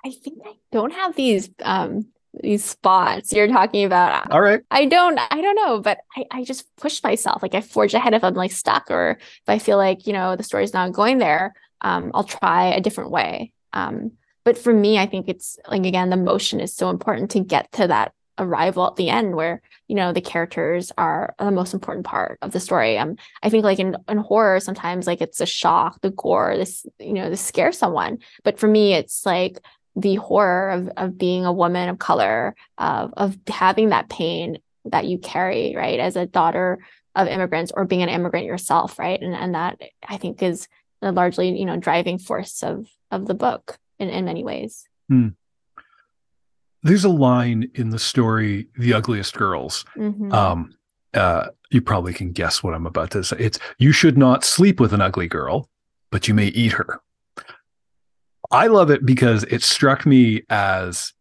I 0.06 0.12
think 0.12 0.40
I 0.46 0.54
don't 0.72 0.94
have 0.94 1.16
these 1.16 1.50
um 1.62 2.08
these 2.42 2.64
spots 2.64 3.34
you're 3.34 3.48
talking 3.48 3.86
about. 3.86 4.32
All 4.32 4.42
right. 4.42 4.62
I 4.72 4.86
don't 4.86 5.20
I 5.20 5.42
don't 5.42 5.56
know, 5.56 5.80
but 5.80 6.00
I, 6.16 6.26
I 6.32 6.44
just 6.44 6.66
push 6.78 7.02
myself. 7.04 7.42
Like 7.42 7.56
I 7.56 7.62
forge 7.62 7.94
ahead 7.94 8.14
if 8.14 8.24
I'm 8.24 8.36
like 8.36 8.52
stuck 8.52 8.90
or 8.92 9.18
if 9.20 9.50
I 9.50 9.60
feel 9.60 9.78
like, 9.78 10.08
you 10.08 10.14
know, 10.14 10.36
the 10.36 10.44
story's 10.44 10.74
not 10.74 10.92
going 10.92 11.18
there, 11.18 11.54
um, 11.82 12.12
I'll 12.14 12.24
try 12.24 12.68
a 12.68 12.82
different 12.82 13.12
way. 13.12 13.52
Um, 13.74 14.12
but 14.46 14.58
for 14.58 14.74
me, 14.74 14.98
I 14.98 15.06
think 15.06 15.28
it's 15.28 15.58
like 15.68 15.86
again, 15.86 16.10
the 16.10 16.18
motion 16.18 16.60
is 16.60 16.76
so 16.76 16.90
important 16.90 17.32
to 17.32 17.40
get 17.40 17.72
to 17.74 17.88
that 17.88 18.14
arrival 18.40 18.88
at 18.88 18.96
the 18.96 19.10
end 19.10 19.36
where 19.36 19.62
you 19.88 19.96
know 19.96 20.14
the 20.14 20.22
characters 20.22 20.92
are 20.98 21.36
the 21.38 21.52
most 21.52 21.74
important 21.74 22.06
part 22.06 22.40
of 22.42 22.52
the 22.52 22.60
story. 22.60 22.98
Um 22.98 23.18
i 23.44 23.50
think 23.50 23.64
like 23.64 23.80
in, 23.80 23.98
in 24.08 24.18
horror 24.18 24.60
sometimes 24.60 25.06
like 25.06 25.22
it's 25.22 25.42
a 25.42 25.46
shock 25.46 26.02
the 26.02 26.12
gore 26.12 26.56
this 26.58 26.86
you 27.00 27.14
know 27.14 27.30
this 27.30 27.42
scare 27.42 27.72
someone. 27.72 28.20
But 28.44 28.60
for 28.60 28.68
me 28.68 28.94
it's 28.94 29.26
like 29.26 29.60
the 29.96 30.16
horror 30.16 30.70
of, 30.70 30.90
of 30.98 31.18
being 31.18 31.46
a 31.46 31.54
woman 31.54 31.90
of 31.90 32.00
color 32.00 32.56
of, 32.78 33.14
of 33.18 33.38
having 33.48 33.90
that 33.90 34.10
pain 34.10 34.60
that 34.86 35.06
you 35.06 35.18
carry 35.18 35.76
right 35.76 36.00
as 36.00 36.16
a 36.16 36.26
daughter 36.26 36.80
of 37.16 37.28
immigrants 37.28 37.72
or 37.76 37.86
being 37.86 38.04
an 38.04 38.10
immigrant 38.10 38.46
yourself 38.46 38.98
right? 38.98 39.22
And 39.22 39.36
and 39.36 39.56
that 39.56 39.80
i 40.08 40.18
think 40.18 40.42
is 40.42 40.68
the 41.02 41.12
largely 41.12 41.58
you 41.60 41.66
know 41.66 41.78
driving 41.78 42.18
force 42.20 42.64
of 42.64 42.88
of 43.12 43.26
the 43.26 43.34
book 43.34 43.78
in, 44.00 44.10
in 44.10 44.26
many 44.26 44.44
ways. 44.44 44.88
Hmm 45.10 45.30
there's 46.84 47.04
a 47.04 47.10
line 47.10 47.70
in 47.76 47.90
the 47.90 48.00
story 48.00 48.68
the 48.78 48.94
ugliest 48.94 49.36
girls. 49.36 49.86
Mm-hmm. 49.98 50.32
um 50.32 50.74
uh 51.14 51.48
you 51.72 51.82
probably 51.82 52.14
can 52.14 52.32
guess 52.32 52.64
what 52.64 52.74
i'm 52.74 52.86
about 52.86 53.12
to 53.12 53.24
say. 53.24 53.38
It's 53.40 53.60
you 53.78 53.92
should 53.92 54.18
not 54.18 54.44
sleep 54.44 54.80
with 54.80 54.94
an 54.94 55.02
ugly 55.02 55.28
girl 55.28 55.70
but 56.12 56.28
you 56.28 56.34
may 56.34 56.48
eat 56.48 56.74
her. 56.74 57.02
I 58.52 58.68
love 58.68 58.90
it 58.90 59.06
because 59.06 59.44
it 59.44 59.62
struck 59.62 60.06
me 60.06 60.42
as 60.50 61.14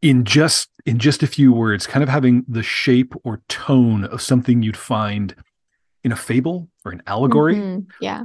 in 0.00 0.24
just 0.24 0.68
in 0.86 0.98
just 0.98 1.22
a 1.22 1.26
few 1.26 1.52
words 1.52 1.86
kind 1.86 2.02
of 2.02 2.08
having 2.08 2.44
the 2.48 2.62
shape 2.62 3.14
or 3.24 3.40
tone 3.48 4.04
of 4.04 4.22
something 4.22 4.62
you'd 4.62 4.76
find 4.76 5.34
in 6.04 6.12
a 6.12 6.16
fable 6.16 6.68
or 6.84 6.92
an 6.92 7.02
allegory. 7.06 7.56
Mm-hmm. 7.56 7.90
yeah. 8.00 8.24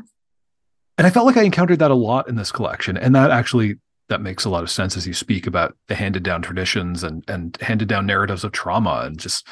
And 0.98 1.06
i 1.06 1.10
felt 1.12 1.28
like 1.28 1.38
i 1.38 1.44
encountered 1.44 1.80
that 1.80 1.92
a 1.92 1.96
lot 1.96 2.28
in 2.28 2.36
this 2.36 2.52
collection 2.52 2.98
and 2.98 3.16
that 3.16 3.30
actually 3.30 3.76
that 4.10 4.22
makes 4.22 4.46
a 4.46 4.50
lot 4.50 4.64
of 4.64 4.70
sense 4.70 4.96
as 4.96 5.06
you 5.06 5.14
speak 5.14 5.48
about 5.48 5.76
the 5.88 5.96
handed 5.96 6.24
down 6.24 6.42
traditions 6.42 7.04
and 7.04 7.24
and 7.28 7.58
handed 7.62 7.88
down 7.88 8.06
narratives 8.06 8.44
of 8.44 8.52
trauma 8.52 9.04
and 9.06 9.20
just 9.20 9.48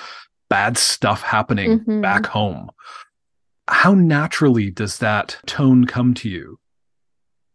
bad 0.49 0.77
stuff 0.77 1.21
happening 1.21 1.79
mm-hmm. 1.79 2.01
back 2.01 2.25
home. 2.27 2.69
How 3.67 3.93
naturally 3.93 4.69
does 4.69 4.99
that 4.99 5.37
tone 5.45 5.85
come 5.85 6.13
to 6.15 6.29
you? 6.29 6.59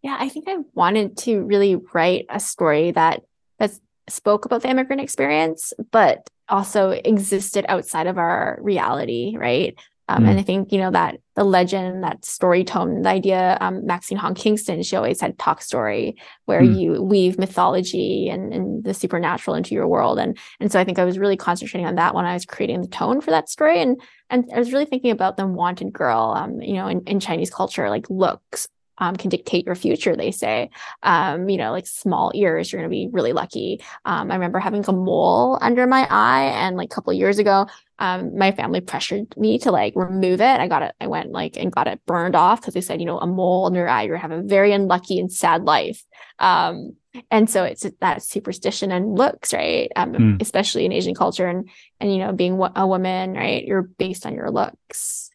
Yeah, 0.02 0.16
I 0.18 0.28
think 0.28 0.48
I 0.48 0.56
wanted 0.74 1.16
to 1.18 1.42
really 1.42 1.76
write 1.92 2.26
a 2.28 2.40
story 2.40 2.90
that 2.92 3.22
that 3.58 3.72
spoke 4.08 4.44
about 4.44 4.62
the 4.62 4.70
immigrant 4.70 5.02
experience, 5.02 5.72
but 5.92 6.28
also 6.48 6.90
existed 6.90 7.64
outside 7.68 8.06
of 8.06 8.18
our 8.18 8.58
reality, 8.60 9.36
right? 9.36 9.78
Um, 10.10 10.24
mm. 10.24 10.30
And 10.30 10.40
I 10.40 10.42
think, 10.42 10.72
you 10.72 10.78
know, 10.78 10.90
that 10.90 11.18
the 11.36 11.44
legend, 11.44 12.02
that 12.02 12.24
story 12.24 12.64
tone, 12.64 13.02
the 13.02 13.08
idea, 13.08 13.56
um, 13.60 13.86
Maxine 13.86 14.18
Hong 14.18 14.34
Kingston, 14.34 14.82
she 14.82 14.96
always 14.96 15.20
had 15.20 15.38
talk 15.38 15.62
story 15.62 16.16
where 16.46 16.62
mm. 16.62 16.78
you 16.78 17.00
weave 17.00 17.38
mythology 17.38 18.28
and, 18.28 18.52
and 18.52 18.82
the 18.82 18.92
supernatural 18.92 19.54
into 19.54 19.72
your 19.72 19.86
world. 19.86 20.18
And, 20.18 20.36
and 20.58 20.72
so 20.72 20.80
I 20.80 20.84
think 20.84 20.98
I 20.98 21.04
was 21.04 21.16
really 21.16 21.36
concentrating 21.36 21.86
on 21.86 21.94
that 21.94 22.12
when 22.12 22.24
I 22.24 22.34
was 22.34 22.44
creating 22.44 22.80
the 22.80 22.88
tone 22.88 23.20
for 23.20 23.30
that 23.30 23.48
story. 23.48 23.80
And, 23.80 24.02
and 24.30 24.50
I 24.52 24.58
was 24.58 24.72
really 24.72 24.84
thinking 24.84 25.12
about 25.12 25.36
the 25.36 25.46
wanted 25.46 25.92
girl, 25.92 26.34
um, 26.36 26.60
you 26.60 26.74
know, 26.74 26.88
in, 26.88 27.02
in 27.06 27.20
Chinese 27.20 27.50
culture, 27.50 27.88
like 27.88 28.10
looks, 28.10 28.66
um, 29.00 29.16
can 29.16 29.30
dictate 29.30 29.66
your 29.66 29.74
future. 29.74 30.14
They 30.14 30.30
say, 30.30 30.70
um, 31.02 31.48
you 31.48 31.56
know, 31.56 31.72
like 31.72 31.86
small 31.86 32.30
ears, 32.34 32.70
you're 32.70 32.80
going 32.80 32.90
to 32.90 32.94
be 32.94 33.08
really 33.10 33.32
lucky. 33.32 33.82
Um, 34.04 34.30
I 34.30 34.34
remember 34.34 34.58
having 34.58 34.84
a 34.86 34.92
mole 34.92 35.58
under 35.60 35.86
my 35.86 36.06
eye, 36.08 36.44
and 36.44 36.76
like 36.76 36.92
a 36.92 36.94
couple 36.94 37.12
years 37.12 37.38
ago, 37.38 37.66
um, 37.98 38.36
my 38.36 38.52
family 38.52 38.80
pressured 38.80 39.36
me 39.36 39.58
to 39.60 39.70
like 39.70 39.94
remove 39.96 40.40
it. 40.40 40.60
I 40.60 40.68
got 40.68 40.82
it. 40.82 40.94
I 41.00 41.06
went 41.06 41.32
like 41.32 41.56
and 41.56 41.72
got 41.72 41.88
it 41.88 42.00
burned 42.06 42.36
off 42.36 42.60
because 42.60 42.74
they 42.74 42.80
said, 42.80 43.00
you 43.00 43.06
know, 43.06 43.18
a 43.18 43.26
mole 43.26 43.66
under 43.66 43.80
your 43.80 43.88
eye, 43.88 44.02
you're 44.02 44.16
gonna 44.16 44.34
have 44.34 44.44
a 44.44 44.46
very 44.46 44.72
unlucky 44.72 45.18
and 45.18 45.32
sad 45.32 45.64
life. 45.64 46.04
Um, 46.38 46.96
and 47.30 47.50
so 47.50 47.64
it's 47.64 47.86
that 48.00 48.22
superstition 48.22 48.92
and 48.92 49.18
looks, 49.18 49.52
right? 49.52 49.90
Um, 49.96 50.12
mm. 50.12 50.42
Especially 50.42 50.84
in 50.84 50.92
Asian 50.92 51.14
culture, 51.14 51.46
and 51.46 51.68
and 52.00 52.12
you 52.12 52.18
know, 52.18 52.32
being 52.32 52.60
a 52.76 52.86
woman, 52.86 53.34
right? 53.34 53.64
You're 53.64 53.82
based 53.82 54.26
on 54.26 54.34
your 54.34 54.50
looks. 54.50 55.29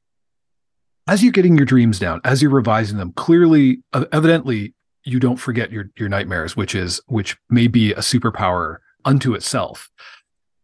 As 1.07 1.23
you're 1.23 1.31
getting 1.31 1.55
your 1.55 1.65
dreams 1.65 1.99
down, 1.99 2.19
as 2.23 2.41
you're 2.41 2.51
revising 2.51 2.97
them, 2.97 3.13
clearly, 3.13 3.83
uh, 3.93 4.05
evidently, 4.11 4.73
you 5.03 5.19
don't 5.19 5.37
forget 5.37 5.71
your 5.71 5.91
your 5.97 6.09
nightmares, 6.09 6.57
which 6.57 6.73
is 6.73 6.99
which 7.07 7.37
may 7.49 7.67
be 7.67 7.91
a 7.91 7.99
superpower 7.99 8.77
unto 9.05 9.35
itself 9.35 9.89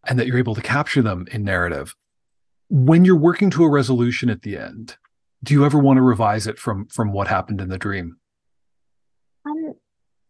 and 0.07 0.17
that 0.17 0.25
you're 0.25 0.39
able 0.39 0.55
to 0.55 0.61
capture 0.61 1.03
them 1.03 1.27
in 1.31 1.43
narrative. 1.43 1.95
When 2.69 3.05
you're 3.05 3.15
working 3.15 3.51
to 3.51 3.63
a 3.63 3.69
resolution 3.69 4.29
at 4.29 4.41
the 4.41 4.57
end, 4.57 4.97
do 5.43 5.53
you 5.53 5.63
ever 5.63 5.77
want 5.77 5.97
to 5.97 6.01
revise 6.01 6.47
it 6.47 6.57
from 6.57 6.87
from 6.87 7.13
what 7.13 7.27
happened 7.27 7.61
in 7.61 7.69
the 7.69 7.77
dream? 7.77 8.17
Um, 9.45 9.73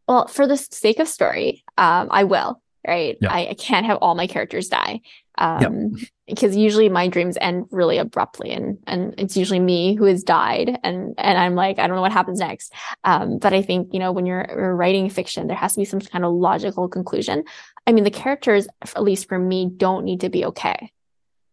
well, 0.07 0.27
for 0.27 0.45
the 0.45 0.57
sake 0.57 0.99
of 0.99 1.07
story, 1.07 1.63
um, 1.77 2.09
I 2.11 2.25
will. 2.25 2.61
Right. 2.87 3.17
I, 3.27 3.47
I, 3.49 3.53
can't 3.53 3.85
have 3.85 3.99
all 4.01 4.15
my 4.15 4.25
characters 4.25 4.67
die 4.67 5.01
um, 5.37 5.95
because 6.27 6.55
usually 6.55 6.89
my 6.89 7.07
dreams 7.07 7.37
end 7.39 7.67
really 7.71 7.97
abruptly, 7.97 8.51
and 8.51 8.79
and 8.87 9.13
it's 9.17 9.37
usually 9.37 9.59
me 9.59 9.95
who 9.95 10.05
has 10.05 10.23
died, 10.23 10.79
and 10.83 11.13
and 11.17 11.37
I'm 11.37 11.55
like 11.55 11.77
I 11.77 11.87
don't 11.87 11.95
know 11.95 12.01
what 12.01 12.11
happens 12.11 12.39
next. 12.39 12.73
Um, 13.03 13.37
but 13.37 13.53
I 13.53 13.61
think 13.61 13.93
you 13.93 13.99
know 13.99 14.11
when 14.11 14.25
you're, 14.25 14.45
you're 14.49 14.75
writing 14.75 15.09
fiction, 15.09 15.47
there 15.47 15.57
has 15.57 15.73
to 15.73 15.79
be 15.79 15.85
some 15.85 15.99
kind 15.99 16.25
of 16.25 16.33
logical 16.33 16.87
conclusion. 16.87 17.43
I 17.85 17.91
mean, 17.91 18.03
the 18.03 18.11
characters, 18.11 18.67
at 18.81 19.03
least 19.03 19.27
for 19.27 19.37
me, 19.37 19.69
don't 19.75 20.05
need 20.05 20.21
to 20.21 20.29
be 20.29 20.45
okay, 20.45 20.91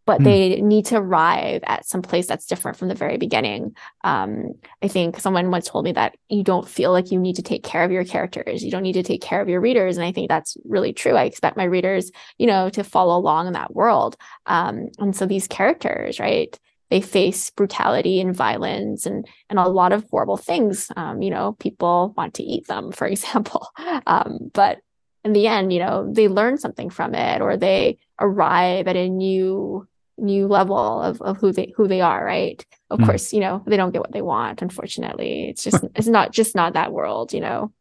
but 0.09 0.23
mm. 0.23 0.25
they 0.25 0.63
need 0.63 0.87
to 0.87 0.97
arrive 0.97 1.61
at 1.65 1.85
some 1.85 2.01
place 2.01 2.27
that's 2.27 2.47
different 2.47 2.79
from 2.79 2.89
the 2.89 2.95
very 2.95 3.19
beginning. 3.19 3.77
Um, 4.05 4.55
I 4.83 4.89
think 4.89 5.21
someone 5.21 5.51
once 5.51 5.69
told 5.69 5.85
me 5.85 5.93
that 5.93 6.17
you 6.31 6.43
don't 6.43 6.67
feel 6.67 6.93
like 6.93 7.13
you 7.13 7.21
need 7.21 7.37
to 7.37 7.43
take 7.43 7.63
care 7.63 7.85
of 7.85 7.91
your 7.93 8.05
characters. 8.05 8.65
You 8.65 8.71
don't 8.71 8.85
need 8.85 8.95
to 8.95 9.03
take 9.03 9.21
care 9.21 9.43
of 9.43 9.51
your 9.51 9.61
readers. 9.61 9.99
And 9.99 10.07
I 10.07 10.13
think 10.13 10.31
that's 10.31 10.57
really 10.65 10.95
true. 10.95 11.13
I 11.13 11.25
expect 11.25 11.59
my 11.59 11.65
readers, 11.65 12.11
you 12.39 12.47
know, 12.47 12.71
to 12.71 12.83
follow 12.85 13.19
along 13.19 13.49
in 13.49 13.53
that 13.53 13.75
world. 13.75 14.17
Um, 14.47 14.89
and 14.99 15.15
so 15.15 15.27
these 15.27 15.47
characters, 15.47 16.19
right? 16.19 16.59
They 16.89 17.03
face 17.03 17.51
brutality 17.51 18.19
and 18.23 18.35
violence 18.35 19.05
and 19.05 19.29
and 19.51 19.59
a 19.59 19.69
lot 19.69 19.93
of 19.93 20.09
horrible 20.11 20.39
things. 20.39 20.91
Um, 20.97 21.21
you 21.21 21.29
know, 21.29 21.53
people 21.61 22.15
want 22.17 22.33
to 22.37 22.43
eat 22.43 22.67
them, 22.67 22.93
for 22.99 23.07
example. 23.07 23.69
Um, 24.07 24.51
but 24.55 24.79
in 25.23 25.35
the 25.35 25.49
end, 25.49 25.71
you 25.71 25.81
know, 25.81 26.11
they 26.11 26.29
learn 26.29 26.57
something 26.57 26.89
from 26.89 27.15
it 27.15 27.43
or 27.43 27.59
they 27.59 27.99
arrive 28.19 28.89
at 28.89 28.97
a 28.97 29.11
new 29.11 29.87
new 30.19 30.47
level 30.47 31.01
of, 31.03 31.21
of 31.23 31.37
who 31.39 31.53
they 31.53 31.73
who 31.77 31.89
they 31.89 32.01
are, 32.01 32.25
right? 32.25 32.65
Of 32.91 33.01
mm. 33.01 33.07
course, 33.07 33.33
you 33.33 33.41
know, 33.41 33.63
they 33.67 33.77
don't 33.77 33.93
get 33.93 34.01
what 34.01 34.13
they 34.13 34.23
want, 34.23 34.63
unfortunately. 34.63 35.49
It's 35.49 35.65
just 35.65 35.85
it's 35.95 36.09
not 36.09 36.33
just 36.33 36.55
not 36.55 36.75
that 36.75 36.93
world, 36.93 37.33
you 37.33 37.41
know. 37.41 37.73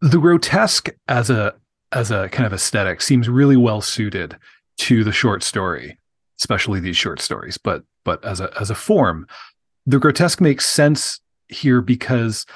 The 0.00 0.18
grotesque 0.18 0.90
as 1.08 1.30
a 1.30 1.54
as 1.92 2.10
a 2.10 2.28
kind 2.30 2.46
of 2.46 2.52
aesthetic 2.52 3.00
seems 3.00 3.28
really 3.28 3.56
well 3.56 3.80
suited 3.80 4.36
to 4.78 5.04
the 5.04 5.12
short 5.12 5.42
story, 5.42 5.98
especially 6.40 6.80
these 6.80 6.96
short 6.96 7.20
stories, 7.20 7.58
but 7.58 7.84
but 8.04 8.24
as 8.24 8.40
a 8.40 8.50
as 8.60 8.70
a 8.70 8.74
form, 8.74 9.26
the 9.86 9.98
grotesque 9.98 10.40
makes 10.40 10.66
sense 10.66 11.20
here 11.48 11.80
because 11.80 12.46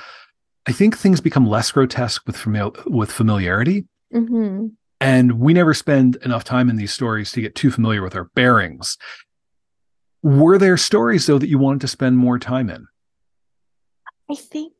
I 0.66 0.72
think 0.72 0.96
things 0.96 1.20
become 1.20 1.46
less 1.46 1.70
grotesque 1.70 2.22
with 2.26 2.36
famili- 2.36 2.90
with 2.90 3.12
familiarity. 3.12 3.86
Mm-hmm. 4.12 4.68
And 5.00 5.38
we 5.40 5.52
never 5.52 5.74
spend 5.74 6.16
enough 6.16 6.44
time 6.44 6.70
in 6.70 6.76
these 6.76 6.92
stories 6.92 7.32
to 7.32 7.42
get 7.42 7.54
too 7.54 7.70
familiar 7.70 8.02
with 8.02 8.16
our 8.16 8.30
bearings. 8.34 8.96
Were 10.22 10.58
there 10.58 10.76
stories 10.76 11.26
though 11.26 11.38
that 11.38 11.48
you 11.48 11.58
wanted 11.58 11.82
to 11.82 11.88
spend 11.88 12.16
more 12.16 12.38
time 12.38 12.70
in? 12.70 12.86
I 14.30 14.34
think, 14.34 14.72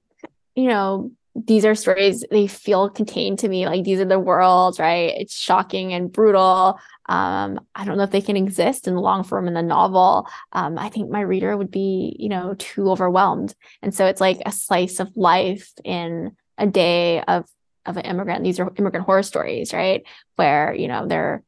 you 0.54 0.68
know, 0.68 1.12
these 1.44 1.64
are 1.66 1.74
stories 1.74 2.24
they 2.30 2.46
feel 2.46 2.88
contained 2.88 3.38
to 3.38 3.48
me 3.48 3.66
like 3.66 3.84
these 3.84 4.00
are 4.00 4.06
the 4.06 4.18
worlds 4.18 4.78
right 4.78 5.12
it's 5.16 5.38
shocking 5.38 5.92
and 5.92 6.10
brutal 6.10 6.78
um, 7.10 7.60
i 7.74 7.84
don't 7.84 7.98
know 7.98 8.04
if 8.04 8.10
they 8.10 8.22
can 8.22 8.36
exist 8.36 8.88
in 8.88 8.94
the 8.94 9.00
long 9.00 9.22
form 9.22 9.46
in 9.46 9.54
the 9.54 9.62
novel 9.62 10.26
um, 10.52 10.78
i 10.78 10.88
think 10.88 11.10
my 11.10 11.20
reader 11.20 11.56
would 11.56 11.70
be 11.70 12.16
you 12.18 12.28
know 12.28 12.54
too 12.58 12.90
overwhelmed 12.90 13.54
and 13.82 13.94
so 13.94 14.06
it's 14.06 14.20
like 14.20 14.40
a 14.46 14.52
slice 14.52 14.98
of 14.98 15.14
life 15.14 15.72
in 15.84 16.34
a 16.56 16.66
day 16.66 17.20
of 17.22 17.44
of 17.86 17.96
an 17.96 18.04
immigrant 18.04 18.44
these 18.44 18.60
are 18.60 18.70
immigrant 18.76 19.06
horror 19.06 19.22
stories 19.22 19.72
right 19.72 20.04
where 20.36 20.74
you 20.74 20.88
know 20.88 21.06
they're 21.06 21.42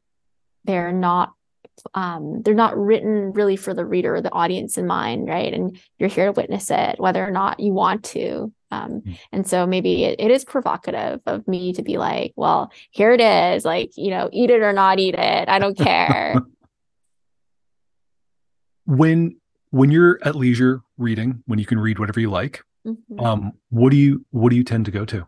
they're 0.65 0.91
not 0.91 1.33
um, 1.93 2.41
they're 2.41 2.53
not 2.53 2.77
written 2.77 3.33
really 3.33 3.55
for 3.55 3.73
the 3.73 3.85
reader 3.85 4.15
or 4.15 4.21
the 4.21 4.33
audience 4.33 4.77
in 4.77 4.87
mind, 4.87 5.27
right? 5.27 5.53
And 5.53 5.79
you're 5.97 6.09
here 6.09 6.25
to 6.25 6.31
witness 6.31 6.69
it, 6.69 6.99
whether 6.99 7.25
or 7.25 7.31
not 7.31 7.59
you 7.59 7.73
want 7.73 8.03
to. 8.05 8.51
Um, 8.71 9.01
mm. 9.01 9.17
And 9.31 9.47
so 9.47 9.65
maybe 9.65 10.03
it, 10.03 10.19
it 10.19 10.31
is 10.31 10.45
provocative 10.45 11.21
of 11.25 11.47
me 11.47 11.73
to 11.73 11.81
be 11.81 11.97
like, 11.97 12.33
well, 12.35 12.71
here 12.91 13.11
it 13.11 13.21
is, 13.21 13.65
like, 13.65 13.91
you 13.95 14.11
know, 14.11 14.29
eat 14.31 14.49
it 14.49 14.61
or 14.61 14.73
not 14.73 14.99
eat 14.99 15.15
it. 15.15 15.49
I 15.49 15.59
don't 15.59 15.77
care. 15.77 16.35
when 18.85 19.37
when 19.71 19.91
you're 19.91 20.19
at 20.23 20.35
leisure 20.35 20.81
reading, 20.97 21.43
when 21.45 21.59
you 21.59 21.65
can 21.65 21.79
read 21.79 21.99
whatever 21.99 22.19
you 22.19 22.29
like, 22.29 22.63
mm-hmm. 22.85 23.19
um, 23.19 23.53
what 23.69 23.91
do 23.91 23.97
you 23.97 24.25
what 24.31 24.49
do 24.49 24.55
you 24.55 24.63
tend 24.63 24.85
to 24.85 24.91
go 24.91 25.05
to? 25.05 25.27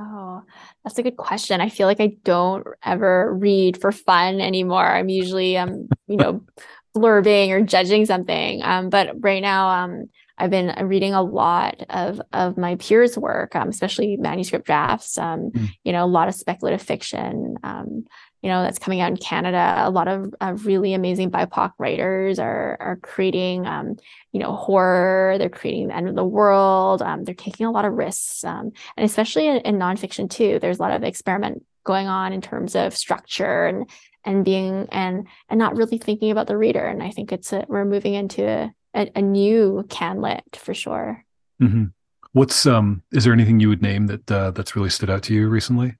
Oh, 0.00 0.42
that's 0.84 0.98
a 0.98 1.02
good 1.02 1.16
question. 1.16 1.60
I 1.60 1.68
feel 1.68 1.88
like 1.88 2.00
I 2.00 2.16
don't 2.22 2.64
ever 2.84 3.34
read 3.34 3.80
for 3.80 3.90
fun 3.90 4.40
anymore. 4.40 4.86
I'm 4.86 5.08
usually 5.08 5.56
um, 5.56 5.88
you 6.06 6.16
know, 6.16 6.44
blurbing 6.96 7.50
or 7.50 7.62
judging 7.62 8.06
something. 8.06 8.62
Um, 8.62 8.90
but 8.90 9.10
right 9.20 9.42
now, 9.42 9.68
um, 9.68 10.08
I've 10.38 10.50
been 10.50 10.70
uh, 10.70 10.84
reading 10.84 11.14
a 11.14 11.22
lot 11.22 11.82
of 11.90 12.20
of 12.32 12.56
my 12.56 12.76
peers' 12.76 13.18
work, 13.18 13.56
um, 13.56 13.68
especially 13.68 14.16
manuscript 14.16 14.66
drafts. 14.66 15.18
Um, 15.18 15.50
mm. 15.50 15.68
You 15.82 15.92
know, 15.92 16.04
a 16.04 16.06
lot 16.06 16.28
of 16.28 16.34
speculative 16.34 16.82
fiction. 16.82 17.56
Um, 17.64 18.04
you 18.42 18.48
know, 18.48 18.62
that's 18.62 18.78
coming 18.78 19.00
out 19.00 19.10
in 19.10 19.16
Canada. 19.16 19.74
A 19.78 19.90
lot 19.90 20.06
of 20.06 20.34
uh, 20.40 20.54
really 20.62 20.94
amazing 20.94 21.30
BIPOC 21.30 21.72
writers 21.78 22.38
are 22.38 22.76
are 22.80 22.96
creating, 22.96 23.66
um, 23.66 23.96
you 24.32 24.40
know, 24.40 24.54
horror. 24.54 25.36
They're 25.38 25.48
creating 25.48 25.88
the 25.88 25.96
end 25.96 26.08
of 26.08 26.14
the 26.14 26.24
world. 26.24 27.02
Um, 27.02 27.24
they're 27.24 27.34
taking 27.34 27.66
a 27.66 27.72
lot 27.72 27.84
of 27.84 27.94
risks, 27.94 28.44
um, 28.44 28.72
and 28.96 29.04
especially 29.04 29.48
in, 29.48 29.56
in 29.58 29.78
nonfiction 29.78 30.30
too. 30.30 30.58
There's 30.60 30.78
a 30.78 30.82
lot 30.82 30.92
of 30.92 31.02
experiment 31.02 31.64
going 31.84 32.06
on 32.06 32.32
in 32.32 32.40
terms 32.40 32.76
of 32.76 32.96
structure 32.96 33.66
and 33.66 33.90
and 34.24 34.44
being 34.44 34.86
and 34.92 35.26
and 35.48 35.58
not 35.58 35.76
really 35.76 35.98
thinking 35.98 36.30
about 36.30 36.46
the 36.46 36.56
reader. 36.56 36.84
And 36.84 37.02
I 37.02 37.10
think 37.10 37.32
it's 37.32 37.52
a, 37.52 37.64
we're 37.68 37.84
moving 37.84 38.14
into 38.14 38.46
a, 38.46 38.72
a, 38.94 39.10
a 39.16 39.22
new 39.22 39.84
canlit 39.88 40.54
for 40.54 40.74
sure. 40.74 41.24
Mm-hmm. 41.60 41.86
What's 42.32 42.66
um? 42.66 43.02
Is 43.10 43.24
there 43.24 43.32
anything 43.32 43.58
you 43.58 43.68
would 43.68 43.82
name 43.82 44.06
that 44.06 44.30
uh, 44.30 44.50
that's 44.52 44.76
really 44.76 44.90
stood 44.90 45.10
out 45.10 45.24
to 45.24 45.34
you 45.34 45.48
recently? 45.48 45.96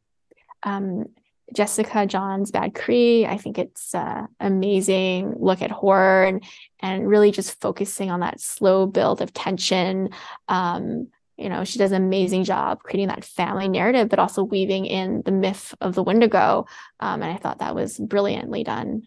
Um, 0.62 1.06
Jessica 1.54 2.06
Johns 2.06 2.50
Bad 2.50 2.74
Cree. 2.74 3.26
I 3.26 3.36
think 3.36 3.58
it's 3.58 3.94
uh, 3.94 4.26
amazing 4.40 5.34
look 5.38 5.62
at 5.62 5.70
horror 5.70 6.24
and 6.24 6.44
and 6.80 7.08
really 7.08 7.30
just 7.30 7.60
focusing 7.60 8.10
on 8.10 8.20
that 8.20 8.40
slow 8.40 8.86
build 8.86 9.20
of 9.20 9.32
tension. 9.32 10.10
Um, 10.48 11.08
you 11.36 11.48
know, 11.48 11.64
she 11.64 11.78
does 11.78 11.92
an 11.92 12.02
amazing 12.02 12.44
job 12.44 12.82
creating 12.82 13.08
that 13.08 13.24
family 13.24 13.68
narrative, 13.68 14.08
but 14.08 14.18
also 14.18 14.42
weaving 14.42 14.86
in 14.86 15.22
the 15.24 15.30
myth 15.30 15.72
of 15.80 15.94
the 15.94 16.02
Wendigo. 16.02 16.66
Um, 16.98 17.22
and 17.22 17.32
I 17.32 17.36
thought 17.36 17.60
that 17.60 17.76
was 17.76 17.96
brilliantly 17.96 18.64
done. 18.64 19.02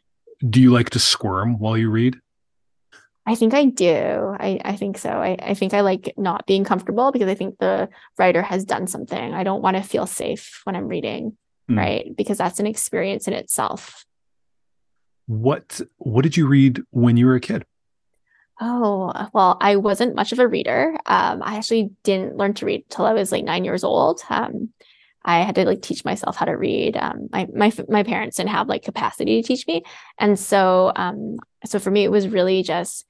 Do 0.49 0.61
you 0.61 0.71
like 0.71 0.89
to 0.91 0.99
squirm 0.99 1.59
while 1.59 1.77
you 1.77 1.89
read? 1.89 2.15
I 3.25 3.35
think 3.35 3.53
I 3.53 3.65
do. 3.65 4.35
I, 4.39 4.59
I 4.65 4.75
think 4.75 4.97
so. 4.97 5.09
I, 5.09 5.37
I 5.39 5.53
think 5.53 5.73
I 5.73 5.81
like 5.81 6.13
not 6.17 6.47
being 6.47 6.63
comfortable 6.63 7.11
because 7.11 7.27
I 7.27 7.35
think 7.35 7.59
the 7.59 7.89
writer 8.17 8.41
has 8.41 8.65
done 8.65 8.87
something. 8.87 9.33
I 9.33 9.43
don't 9.43 9.61
want 9.61 9.77
to 9.77 9.83
feel 9.83 10.07
safe 10.07 10.61
when 10.63 10.75
I'm 10.75 10.87
reading, 10.87 11.37
mm. 11.71 11.77
right? 11.77 12.15
Because 12.15 12.37
that's 12.37 12.59
an 12.59 12.67
experience 12.67 13.27
in 13.27 13.33
itself. 13.33 14.05
What 15.27 15.81
what 15.97 16.23
did 16.23 16.35
you 16.35 16.47
read 16.47 16.81
when 16.91 17.17
you 17.17 17.25
were 17.25 17.35
a 17.35 17.39
kid? 17.39 17.65
Oh, 18.59 19.11
well, 19.33 19.57
I 19.59 19.77
wasn't 19.77 20.15
much 20.15 20.31
of 20.31 20.39
a 20.39 20.47
reader. 20.47 20.95
Um, 21.07 21.41
I 21.41 21.57
actually 21.57 21.91
didn't 22.03 22.37
learn 22.37 22.53
to 22.55 22.65
read 22.65 22.85
till 22.89 23.05
I 23.05 23.13
was 23.13 23.31
like 23.31 23.43
nine 23.43 23.65
years 23.65 23.83
old. 23.83 24.21
Um, 24.29 24.69
I 25.23 25.39
had 25.39 25.55
to 25.55 25.65
like 25.65 25.81
teach 25.81 26.05
myself 26.05 26.35
how 26.35 26.45
to 26.45 26.57
read. 26.57 26.97
Um, 26.97 27.27
my 27.31 27.47
my 27.55 27.71
my 27.89 28.03
parents 28.03 28.37
didn't 28.37 28.49
have 28.49 28.67
like 28.67 28.83
capacity 28.83 29.41
to 29.41 29.47
teach 29.47 29.67
me, 29.67 29.83
and 30.19 30.37
so 30.37 30.91
um, 30.95 31.37
so 31.65 31.79
for 31.79 31.91
me, 31.91 32.03
it 32.03 32.11
was 32.11 32.27
really 32.27 32.63
just 32.63 33.05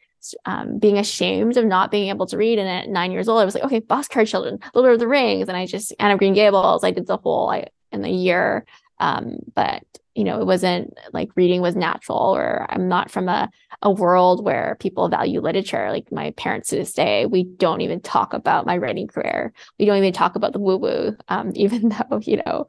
um, 0.46 0.78
being 0.78 0.98
ashamed 0.98 1.58
of 1.58 1.66
not 1.66 1.92
being 1.92 2.10
able 2.10 2.28
to 2.28 2.38
read. 2.38 2.60
And 2.60 2.70
at 2.70 2.90
nine 2.90 3.12
years 3.12 3.28
old, 3.28 3.42
I 3.42 3.46
was 3.46 3.56
like, 3.56 3.64
okay, 3.64 3.82
Boxcar 3.82 4.28
Children, 4.28 4.60
Little 4.74 4.84
Lord 4.84 4.94
of 4.94 5.00
the 5.00 5.08
Rings, 5.08 5.48
and 5.48 5.58
I 5.58 5.66
just 5.66 5.94
Anne 6.00 6.12
of 6.12 6.20
Green 6.20 6.34
Gables. 6.34 6.84
I 6.84 6.92
did 6.92 7.08
the 7.08 7.18
whole 7.18 7.50
I 7.50 7.68
in 7.92 8.02
the 8.02 8.10
year. 8.10 8.66
Um, 9.00 9.38
but 9.56 9.84
you 10.16 10.26
know, 10.26 10.42
it 10.42 10.46
wasn't 10.46 10.94
like 11.14 11.30
reading 11.36 11.62
was 11.62 11.76
natural, 11.76 12.36
or 12.36 12.66
I'm 12.70 12.90
not 12.90 13.10
from 13.10 13.30
a, 13.30 13.50
a 13.82 13.90
world 13.90 14.44
where 14.44 14.76
people 14.80 15.08
value 15.08 15.40
literature. 15.40 15.90
Like 15.90 16.12
my 16.12 16.32
parents 16.32 16.70
to 16.70 16.76
this 16.76 16.94
day, 16.94 17.26
we 17.26 17.44
don't 17.44 17.82
even 17.82 18.02
talk 18.02 18.34
about 18.34 18.66
my 18.66 18.78
writing 18.78 19.08
career. 19.08 19.54
We 19.80 19.86
don't 19.86 19.98
even 19.98 20.12
talk 20.12 20.36
about 20.36 20.52
the 20.52 20.60
woo 20.60 20.78
woo, 20.78 21.16
um, 21.30 21.52
even 21.56 21.90
though, 21.90 22.20
you 22.22 22.42
know, 22.46 22.68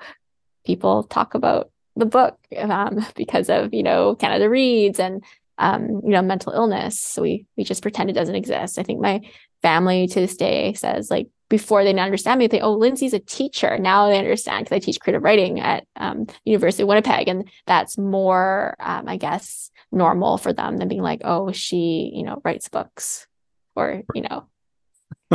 people 0.65 1.03
talk 1.03 1.35
about 1.35 1.71
the 1.97 2.07
book 2.07 2.39
um, 2.59 3.05
because 3.17 3.51
of, 3.51 3.75
you 3.75 3.83
know, 3.83 4.15
Canada 4.15 4.49
Reads 4.49 5.01
and, 5.01 5.25
um, 5.59 6.01
you 6.05 6.11
know, 6.11 6.23
mental 6.23 6.53
illness. 6.53 7.01
So 7.01 7.23
we, 7.23 7.47
we 7.57 7.65
just 7.65 7.83
pretend 7.83 8.09
it 8.09 8.15
doesn't 8.15 8.35
exist. 8.35 8.79
I 8.79 8.85
think 8.85 9.01
my 9.01 9.21
family 9.63 10.07
to 10.09 10.21
this 10.21 10.37
day 10.37 10.75
says 10.75 11.11
like 11.11 11.29
before 11.53 11.85
they 11.85 11.91
didn't 11.91 12.01
understand 12.01 12.39
me, 12.39 12.47
they 12.47 12.63
oh 12.63 12.73
Lindsay's 12.73 13.13
a 13.13 13.19
teacher. 13.19 13.79
Now 13.79 14.09
they 14.09 14.17
understand 14.19 14.65
because 14.65 14.77
I 14.77 14.79
teach 14.79 14.99
creative 15.01 15.23
writing 15.23 15.61
at 15.61 15.87
um, 15.97 16.27
University 16.47 16.83
of 16.83 16.89
Winnipeg, 16.89 17.29
and 17.29 17.47
that's 17.67 17.99
more, 17.99 18.75
um, 18.81 19.07
I 19.07 19.19
guess, 19.19 19.71
normal 19.93 20.39
for 20.39 20.55
them 20.55 20.79
than 20.79 20.89
being 20.89 21.03
like, 21.03 21.21
oh, 21.25 21.53
she 21.53 22.11
you 22.15 22.23
know 22.23 22.41
writes 22.43 22.71
books, 22.71 23.27
or 23.77 24.03
you 24.15 24.23
know, 24.23 24.47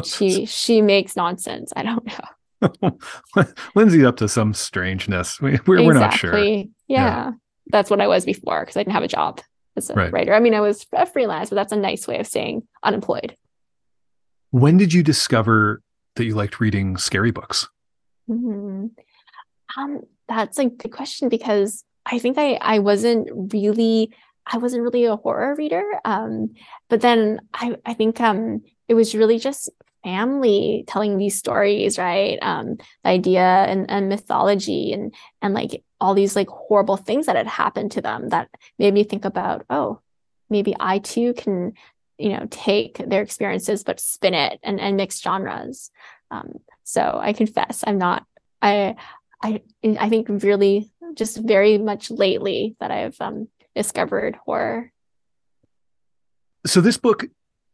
she 0.04 0.46
she 0.48 0.82
makes 0.82 1.16
nonsense. 1.16 1.72
I 1.76 1.84
don't 1.84 2.08
know. 2.08 2.98
Lindsay's 3.76 4.04
up 4.04 4.18
to 4.18 4.28
some 4.28 4.56
strangeness. 4.56 5.40
We, 5.40 5.60
we're, 5.68 5.78
exactly. 5.78 5.86
we're 5.86 5.94
not 5.94 6.13
sure. 6.16 6.38
Yeah. 6.40 6.66
yeah. 6.88 7.32
That's 7.68 7.92
what 7.92 8.02
I 8.02 8.08
was 8.08 8.26
before 8.26 8.62
because 8.62 8.76
I 8.76 8.80
didn't 8.80 8.94
have 8.94 9.04
a 9.04 9.08
job 9.08 9.40
as 9.76 9.92
a 9.92 9.94
right. 9.94 10.12
writer. 10.12 10.34
I 10.34 10.40
mean, 10.40 10.56
I 10.56 10.62
was 10.62 10.88
a 10.94 11.06
freelance, 11.06 11.50
but 11.50 11.58
that's 11.58 11.74
a 11.74 11.78
nice 11.78 12.08
way 12.08 12.18
of 12.18 12.26
saying 12.26 12.68
unemployed. 12.84 13.38
When 14.52 14.78
did 14.78 14.94
you 14.94 15.04
discover 15.04 15.82
that 16.16 16.26
you 16.26 16.36
liked 16.36 16.60
reading 16.60 16.98
scary 16.98 17.32
books? 17.32 17.68
Mm-hmm. 18.30 18.88
Um, 19.78 20.02
that's 20.28 20.60
a 20.60 20.66
good 20.66 20.92
question 20.92 21.30
because 21.30 21.84
I 22.06 22.20
think 22.20 22.38
I 22.38 22.54
I 22.62 22.80
wasn't 22.80 23.30
really 23.54 24.14
I 24.46 24.58
wasn't 24.58 24.84
really 24.84 25.06
a 25.06 25.16
horror 25.16 25.56
reader. 25.56 25.84
Um, 26.06 26.54
but 26.90 27.02
then 27.02 27.42
I 27.54 27.76
I 27.86 27.94
think 27.94 28.20
um 28.22 28.62
it 28.88 28.94
was 28.94 29.16
really 29.16 29.40
just 29.40 29.70
family 30.04 30.86
telling 30.88 31.18
these 31.18 31.38
stories, 31.38 31.98
right? 31.98 32.40
Um, 32.42 32.78
the 33.04 33.10
idea 33.10 33.42
and, 33.42 33.90
and 33.90 34.08
mythology 34.08 34.94
and 34.94 35.14
and 35.42 35.54
like 35.54 35.84
all 36.00 36.14
these 36.14 36.36
like 36.36 36.48
horrible 36.48 36.98
things 36.98 37.26
that 37.26 37.36
had 37.36 37.48
happened 37.48 37.92
to 37.94 38.02
them 38.02 38.30
that 38.30 38.50
made 38.80 38.94
me 38.94 39.04
think 39.04 39.26
about, 39.26 39.66
oh, 39.70 40.00
maybe 40.50 40.76
I 40.80 41.00
too 41.00 41.34
can 41.34 41.74
you 42.17 42.30
know 42.30 42.47
take 42.49 42.97
their 42.97 43.21
experiences 43.21 43.84
but 43.84 43.99
spin 43.99 44.34
it 44.34 44.60
and, 44.63 44.80
and 44.80 44.97
mix 44.97 45.21
genres. 45.21 45.91
Um, 46.30 46.60
so 46.84 47.19
i 47.21 47.32
confess 47.34 47.84
i'm 47.88 47.97
not 47.97 48.25
i 48.62 48.95
i 49.41 49.62
i 49.99 50.10
think 50.10 50.27
really 50.30 50.91
just 51.15 51.38
very 51.38 51.77
much 51.77 52.12
lately 52.12 52.75
that 52.80 52.91
i've 52.91 53.19
um, 53.21 53.47
discovered 53.77 54.36
horror. 54.43 54.91
So 56.65 56.82
this 56.82 56.97
book 56.97 57.25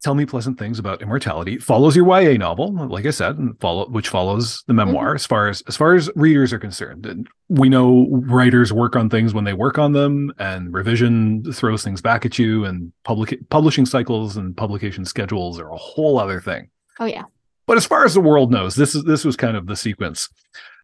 Tell 0.04 0.16
Me 0.16 0.26
Pleasant 0.26 0.60
Things 0.60 0.80
About 0.80 1.02
Immortality 1.02 1.58
follows 1.58 1.96
your 1.96 2.06
YA 2.06 2.38
novel, 2.38 2.74
like 2.74 3.06
I 3.06 3.12
said, 3.12 3.38
and 3.38 3.58
follow 3.62 3.88
which 3.88 4.10
follows 4.10 4.64
the 4.68 4.74
memoir 4.74 5.08
mm-hmm. 5.08 5.16
as 5.16 5.26
far 5.26 5.48
as 5.48 5.64
as 5.68 5.78
far 5.78 5.96
as 5.96 6.10
readers 6.16 6.52
are 6.52 6.60
concerned. 6.60 7.06
And 7.06 7.28
we 7.48 7.70
know 7.70 8.08
writers 8.12 8.74
work 8.74 8.98
on 8.98 9.10
things 9.10 9.34
when 9.34 9.46
they 9.46 9.54
work 9.54 9.78
on 9.78 9.94
them, 9.94 10.34
and 10.40 10.74
revision 10.74 11.52
throws 11.54 11.84
things 11.84 12.02
back 12.02 12.26
at 12.26 12.38
you, 12.38 12.66
and 12.66 12.92
public 13.04 13.38
publishing 13.50 13.86
cycles 13.86 14.36
and 14.36 14.56
publication 14.56 15.06
schedules 15.06 15.58
are 15.58 15.72
a 15.72 15.78
whole 15.78 16.20
other 16.20 16.42
thing. 16.42 16.70
Oh 17.00 17.06
yeah. 17.06 17.24
But 17.66 17.78
as 17.78 17.86
far 17.86 18.04
as 18.04 18.14
the 18.14 18.20
world 18.20 18.52
knows, 18.52 18.76
this 18.76 18.96
is 18.96 19.06
this 19.06 19.24
was 19.24 19.38
kind 19.38 19.56
of 19.56 19.68
the 19.68 19.78
sequence. 19.78 20.28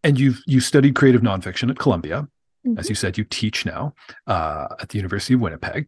And 0.02 0.18
you've 0.18 0.42
you 0.48 0.62
studied 0.62 0.96
creative 0.96 1.22
nonfiction 1.22 1.70
at 1.70 1.78
Columbia. 1.78 2.28
Mm-hmm. 2.66 2.80
As 2.80 2.88
you 2.88 2.96
said, 2.96 3.18
you 3.18 3.26
teach 3.26 3.66
now 3.66 3.94
uh, 4.28 4.68
at 4.80 4.90
the 4.90 4.98
University 4.98 5.34
of 5.34 5.42
Winnipeg. 5.42 5.88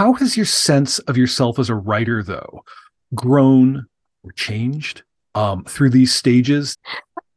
How 0.00 0.14
has 0.14 0.34
your 0.34 0.46
sense 0.46 0.98
of 1.00 1.18
yourself 1.18 1.58
as 1.58 1.68
a 1.68 1.74
writer, 1.74 2.22
though, 2.22 2.64
grown 3.14 3.84
or 4.24 4.32
changed 4.32 5.02
um, 5.34 5.62
through 5.64 5.90
these 5.90 6.14
stages? 6.14 6.74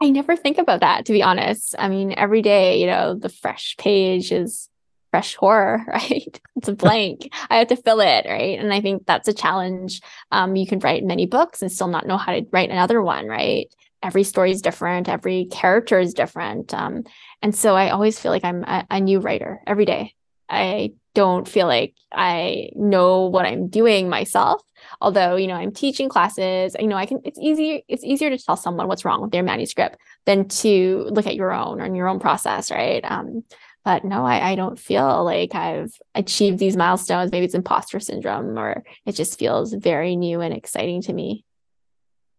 I 0.02 0.10
never 0.10 0.38
think 0.38 0.58
about 0.58 0.80
that, 0.80 1.06
to 1.08 1.12
be 1.12 1.22
honest. 1.22 1.76
I 1.78 1.90
mean, 1.90 2.14
every 2.16 2.42
day, 2.42 2.80
you 2.80 2.88
know, 2.88 3.16
the 3.16 3.28
fresh 3.28 3.76
page 3.78 4.32
is 4.32 4.70
fresh 5.12 5.36
horror, 5.36 5.84
right? 5.90 6.40
It's 6.56 6.70
a 6.70 6.74
blank. 6.74 7.34
I 7.50 7.58
have 7.58 7.68
to 7.68 7.76
fill 7.76 8.00
it, 8.00 8.26
right? 8.30 8.58
And 8.58 8.74
I 8.74 8.80
think 8.80 9.06
that's 9.06 9.28
a 9.28 9.34
challenge. 9.34 10.00
Um, 10.32 10.56
you 10.56 10.66
can 10.66 10.80
write 10.80 11.04
many 11.04 11.26
books 11.26 11.62
and 11.62 11.70
still 11.70 11.90
not 11.90 12.08
know 12.08 12.18
how 12.18 12.32
to 12.32 12.46
write 12.54 12.70
another 12.70 13.02
one, 13.02 13.28
right? 13.28 13.68
Every 14.02 14.24
story 14.24 14.52
is 14.52 14.62
different. 14.62 15.10
Every 15.10 15.48
character 15.52 16.00
is 16.00 16.14
different. 16.14 16.74
Um, 16.74 17.04
and 17.42 17.54
so 17.54 17.76
I 17.76 17.90
always 17.90 18.18
feel 18.18 18.32
like 18.32 18.46
I'm 18.46 18.64
a, 18.64 18.88
a 18.90 19.02
new 19.02 19.20
writer 19.20 19.60
every 19.68 19.84
day. 19.84 20.16
I 20.48 20.94
don't 21.14 21.48
feel 21.48 21.68
like 21.68 21.96
I 22.12 22.70
know 22.76 23.28
what 23.28 23.46
I'm 23.46 23.68
doing 23.68 24.10
myself. 24.10 24.62
Although, 25.00 25.36
you 25.36 25.48
know, 25.48 25.56
I'm 25.56 25.72
teaching 25.72 26.10
classes, 26.10 26.76
you 26.80 26.88
know, 26.88 26.96
I 26.96 27.06
can 27.06 27.22
it's 27.24 27.40
easier 27.40 27.80
it's 27.88 28.04
easier 28.04 28.30
to 28.30 28.38
tell 28.38 28.58
someone 28.58 28.88
what's 28.88 29.06
wrong 29.06 29.22
with 29.22 29.32
their 29.32 29.44
manuscript 29.44 29.98
than 30.26 30.48
to 30.48 31.08
look 31.12 31.28
at 31.28 31.36
your 31.36 31.54
own 31.54 31.80
or 31.80 31.86
in 31.86 31.96
your 31.96 32.08
own 32.08 32.20
process, 32.20 32.72
right? 32.72 33.04
Um, 33.04 33.44
but 33.86 34.06
no, 34.06 34.26
I, 34.26 34.52
I 34.52 34.56
don't 34.56 34.80
feel 34.80 35.24
like 35.26 35.56
I've 35.56 35.94
achieved 36.16 36.58
these 36.58 36.78
milestones. 36.78 37.32
Maybe 37.32 37.46
it's 37.46 37.56
imposter 37.56 38.00
syndrome 38.00 38.58
or 38.58 38.84
it 39.06 39.14
just 39.14 39.38
feels 39.38 39.74
very 39.74 40.16
new 40.16 40.40
and 40.42 40.54
exciting 40.54 41.02
to 41.04 41.14
me. 41.14 41.44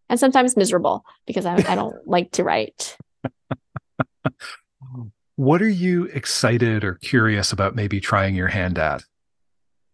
And 0.09 0.19
sometimes 0.19 0.57
miserable 0.57 1.05
because 1.25 1.45
I, 1.45 1.55
I 1.55 1.75
don't 1.75 1.95
like 2.07 2.31
to 2.31 2.43
write. 2.43 2.97
What 5.37 5.61
are 5.61 5.69
you 5.69 6.05
excited 6.05 6.83
or 6.83 6.93
curious 6.95 7.51
about 7.51 7.75
maybe 7.75 7.99
trying 7.99 8.35
your 8.35 8.47
hand 8.47 8.79
at? 8.79 9.03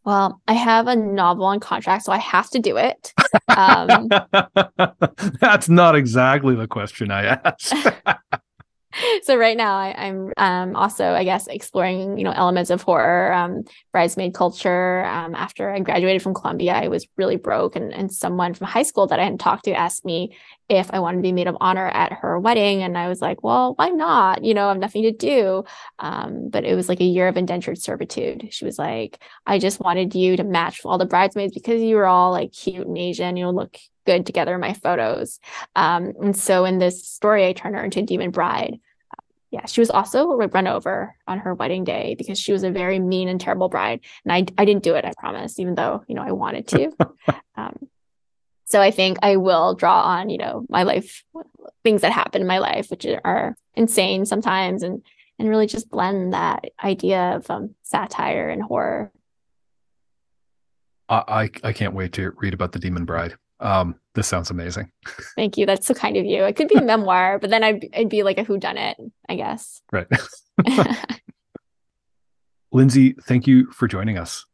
Well, 0.04 0.42
I 0.48 0.54
have 0.54 0.88
a 0.88 0.96
novel 0.96 1.46
on 1.46 1.60
contract, 1.60 2.06
so 2.06 2.12
I 2.12 2.18
have 2.18 2.50
to 2.52 2.60
do 2.60 2.78
it. 2.78 3.14
Um, 3.56 4.10
That's 5.40 5.70
not 5.70 5.96
exactly 5.96 6.56
the 6.56 6.68
question 6.68 7.12
I 7.12 7.26
asked. 7.26 7.74
so 9.24 9.36
right 9.36 9.58
now 9.58 9.76
I, 9.76 10.08
am 10.08 10.34
um, 10.38 10.76
also 10.76 11.12
i 11.14 11.24
guess 11.24 11.48
exploring 11.48 12.18
you 12.18 12.24
know 12.24 12.32
elements 12.32 12.70
of 12.70 12.82
horror 12.82 13.34
um, 13.34 13.64
bridesmaid 13.92 14.34
culture. 14.34 15.04
Um, 15.06 15.36
after 15.36 15.70
i 15.70 15.80
graduated 15.80 16.22
from 16.22 16.34
columbia 16.34 16.74
i 16.74 16.88
was 16.88 17.08
really 17.18 17.36
broke 17.36 17.76
and, 17.76 17.94
and 17.94 18.12
someone 18.12 18.54
from 18.54 18.68
high 18.68 18.84
school 18.84 19.08
that 19.08 19.20
i 19.20 19.24
hadn't 19.24 19.40
talked 19.40 19.66
to 19.66 19.74
asked 19.74 20.06
me 20.06 20.36
if 20.70 20.90
i 20.92 21.00
wanted 21.00 21.18
to 21.18 21.24
be 21.24 21.32
maid 21.32 21.48
of 21.48 21.58
honor 21.60 21.88
at 21.88 22.14
her 22.14 22.40
wedding 22.40 22.82
and 22.82 22.98
i 22.98 23.08
was 23.08 23.22
like 23.22 23.44
well 23.44 23.74
why 23.76 23.90
not? 23.90 24.44
You 24.44 24.54
know 24.54 24.66
i 24.66 24.70
have 24.70 24.78
nothing 24.78 25.04
to 25.04 25.12
do. 25.12 25.64
Um, 26.00 26.50
but 26.50 26.64
it 26.66 26.76
was 26.76 26.90
like 26.90 27.00
a 27.00 27.06
year 27.06 27.28
of 27.28 27.38
indentured 27.38 27.82
servitude. 27.82 28.48
She 28.52 28.66
was 28.66 28.78
like 28.78 29.20
i 29.46 29.60
just 29.60 29.80
wanted 29.80 30.16
you 30.16 30.38
to 30.38 30.44
match 30.44 30.82
all 30.86 30.98
the 30.98 31.06
bridesmaids 31.06 31.54
because 31.54 31.82
you 31.82 31.96
were 31.96 32.06
all 32.06 32.32
like 32.32 32.52
cute 32.52 32.88
and 32.88 32.98
asian 32.98 33.38
you 33.38 33.44
know 33.44 33.52
look 33.52 33.78
good 34.06 34.26
together 34.26 34.58
my 34.58 34.74
photos. 34.74 35.40
Um, 35.76 36.14
and 36.22 36.36
so 36.36 36.66
in 36.66 36.80
this 36.80 37.08
story, 37.08 37.48
I 37.48 37.54
turn 37.54 37.74
her 37.74 37.84
into 37.84 38.00
a 38.00 38.04
demon 38.04 38.32
bride. 38.32 38.80
Yeah, 39.52 39.66
she 39.66 39.82
was 39.82 39.90
also 39.90 40.28
run 40.28 40.68
over 40.68 41.14
on 41.28 41.40
her 41.40 41.54
wedding 41.54 41.84
day 41.84 42.16
because 42.18 42.40
she 42.40 42.54
was 42.54 42.64
a 42.64 42.72
very 42.72 43.00
mean 43.00 43.28
and 43.28 43.40
terrible 43.40 43.68
bride. 43.68 44.00
And 44.24 44.32
I, 44.32 44.46
I 44.58 44.64
didn't 44.64 44.84
do 44.84 44.96
it, 44.96 45.04
I 45.04 45.12
promise, 45.18 45.60
even 45.60 45.76
though, 45.76 46.06
you 46.08 46.16
know, 46.16 46.22
I 46.22 46.32
wanted 46.32 46.68
to. 46.70 46.92
um, 47.58 47.90
so 48.64 48.80
I 48.80 48.92
think 48.92 49.18
I 49.22 49.36
will 49.36 49.76
draw 49.76 50.02
on, 50.04 50.30
you 50.30 50.38
know, 50.38 50.66
my 50.70 50.84
life, 50.84 51.26
things 51.84 52.02
that 52.02 52.14
happen 52.14 52.40
in 52.40 52.48
my 52.48 52.60
life, 52.60 52.90
which 52.90 53.06
are 53.26 53.58
insane 53.76 54.26
sometimes, 54.26 54.84
and 54.84 55.04
and 55.38 55.50
really 55.50 55.68
just 55.68 55.90
blend 55.90 56.34
that 56.34 56.66
idea 56.82 57.36
of 57.36 57.50
um, 57.50 57.76
satire 57.82 58.50
and 58.50 58.62
horror. 58.62 59.12
I 61.10 61.50
I 61.64 61.74
can't 61.74 61.94
wait 61.94 62.14
to 62.14 62.32
read 62.38 62.54
about 62.54 62.72
the 62.72 62.80
Demon 62.80 63.04
Bride. 63.04 63.36
Um, 63.62 63.96
this 64.16 64.28
sounds 64.28 64.50
amazing. 64.50 64.92
Thank 65.36 65.58
you. 65.58 65.66
That's 65.66 65.88
so 65.88 65.94
kind 65.94 66.18
of 66.18 66.26
you. 66.26 66.44
It 66.44 66.56
could 66.56 66.68
be 66.68 66.76
a 66.76 66.82
memoir, 66.82 67.40
but 67.40 67.50
then 67.50 67.64
I'd, 67.64 67.84
it'd 67.94 68.10
be 68.10 68.24
like 68.24 68.38
a 68.38 68.44
whodunit, 68.44 68.96
I 69.30 69.36
guess. 69.36 69.82
Right. 69.92 70.08
Lindsay, 72.72 73.16
thank 73.24 73.48
you 73.48 73.72
for 73.72 73.88
joining 73.88 74.18
us. 74.18 74.46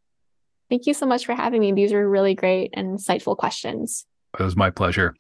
Thank 0.70 0.86
you 0.86 0.93
so 0.93 1.06
much 1.06 1.26
for 1.26 1.34
having 1.34 1.62
me. 1.62 1.72
These 1.72 1.93
were 1.93 2.08
really 2.10 2.36
great 2.36 2.72
and 2.74 2.98
insightful 2.98 3.38
questions. 3.38 4.06
It 4.38 4.43
was 4.43 4.56
my 4.56 4.70
pleasure. 4.70 5.15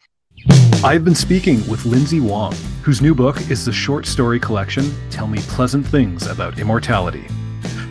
I've 0.83 1.03
been 1.03 1.15
speaking 1.15 1.67
with 1.67 1.85
Lindsay 1.85 2.19
Wong, 2.19 2.53
whose 2.83 3.01
new 3.01 3.15
book 3.15 3.49
is 3.49 3.65
the 3.65 3.71
short 3.71 4.05
story 4.05 4.39
collection 4.39 4.93
Tell 5.09 5.27
Me 5.27 5.39
Pleasant 5.41 5.87
Things 5.87 6.27
About 6.27 6.59
Immortality. 6.59 7.25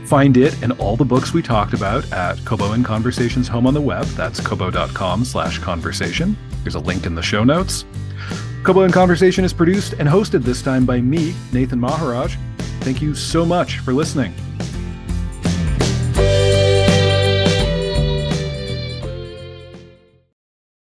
Find 0.06 0.36
it 0.36 0.62
and 0.62 0.70
all 0.74 0.96
the 0.96 1.04
books 1.04 1.32
we 1.32 1.42
talked 1.42 1.74
about 1.74 2.10
at 2.12 2.42
Kobo 2.44 2.74
in 2.74 2.84
Conversations 2.84 3.48
home 3.48 3.66
on 3.66 3.74
the 3.74 3.80
web. 3.80 4.04
That's 4.08 4.40
kobo.com 4.40 5.24
slash 5.24 5.58
conversation. 5.58 6.36
There's 6.62 6.76
a 6.76 6.80
link 6.80 7.06
in 7.06 7.16
the 7.16 7.22
show 7.22 7.42
notes. 7.42 7.84
Kobo 8.62 8.82
in 8.82 8.92
Conversation 8.92 9.44
is 9.44 9.52
produced 9.52 9.94
and 9.94 10.08
hosted 10.08 10.44
this 10.44 10.62
time 10.62 10.86
by 10.86 11.00
me, 11.00 11.34
Nathan 11.52 11.80
Maharaj. 11.80 12.36
Thank 12.82 13.02
you 13.02 13.16
so 13.16 13.44
much 13.44 13.80
for 13.80 13.92
listening. 13.92 14.32